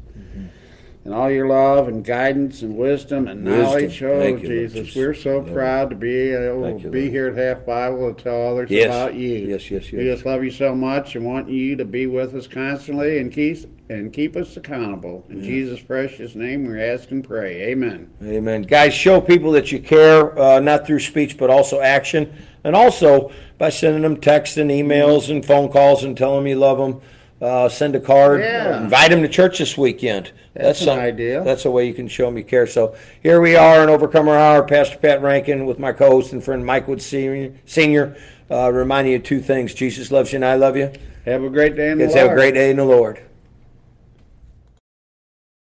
[1.06, 3.62] And all your love and guidance and wisdom and Wisdom.
[3.64, 4.96] knowledge, oh Thank Jesus, Jesus.
[4.96, 5.54] we're so Yeah.
[5.54, 7.12] proud to be able to be Lord.
[7.12, 8.88] here at Half Bible to tell others Yes.
[8.88, 9.30] about you.
[9.36, 9.92] Yes, yes, yes.
[9.94, 13.32] We just love you so much and want you to be with us constantly and
[13.32, 15.24] keep and keep us accountable.
[15.30, 17.62] In Jesus' precious name, we ask and pray.
[17.68, 18.08] Amen.
[18.26, 18.64] Amen.
[18.64, 22.30] Guys, show people that you care, uh, not through speech, but also action.
[22.64, 23.30] And also
[23.60, 27.00] by sending them texts and emails and phone calls and telling them you love them.
[27.42, 28.40] Uh, send a card.
[28.40, 28.82] Yeah.
[28.82, 30.32] Invite them to church this weekend.
[30.54, 31.44] That's an some- idea.
[31.44, 32.66] That's a way you can show you care.
[32.66, 36.66] So here we are in Overcomer Hour, Pastor Pat Rankin with my co-host and friend
[36.66, 37.54] Mike Wood Senior.
[37.66, 38.16] Senior
[38.50, 40.94] uh, reminding you of two things: Jesus loves you, and I love you.
[41.26, 43.20] Have a great day in the Guys, have a great day in the Lord.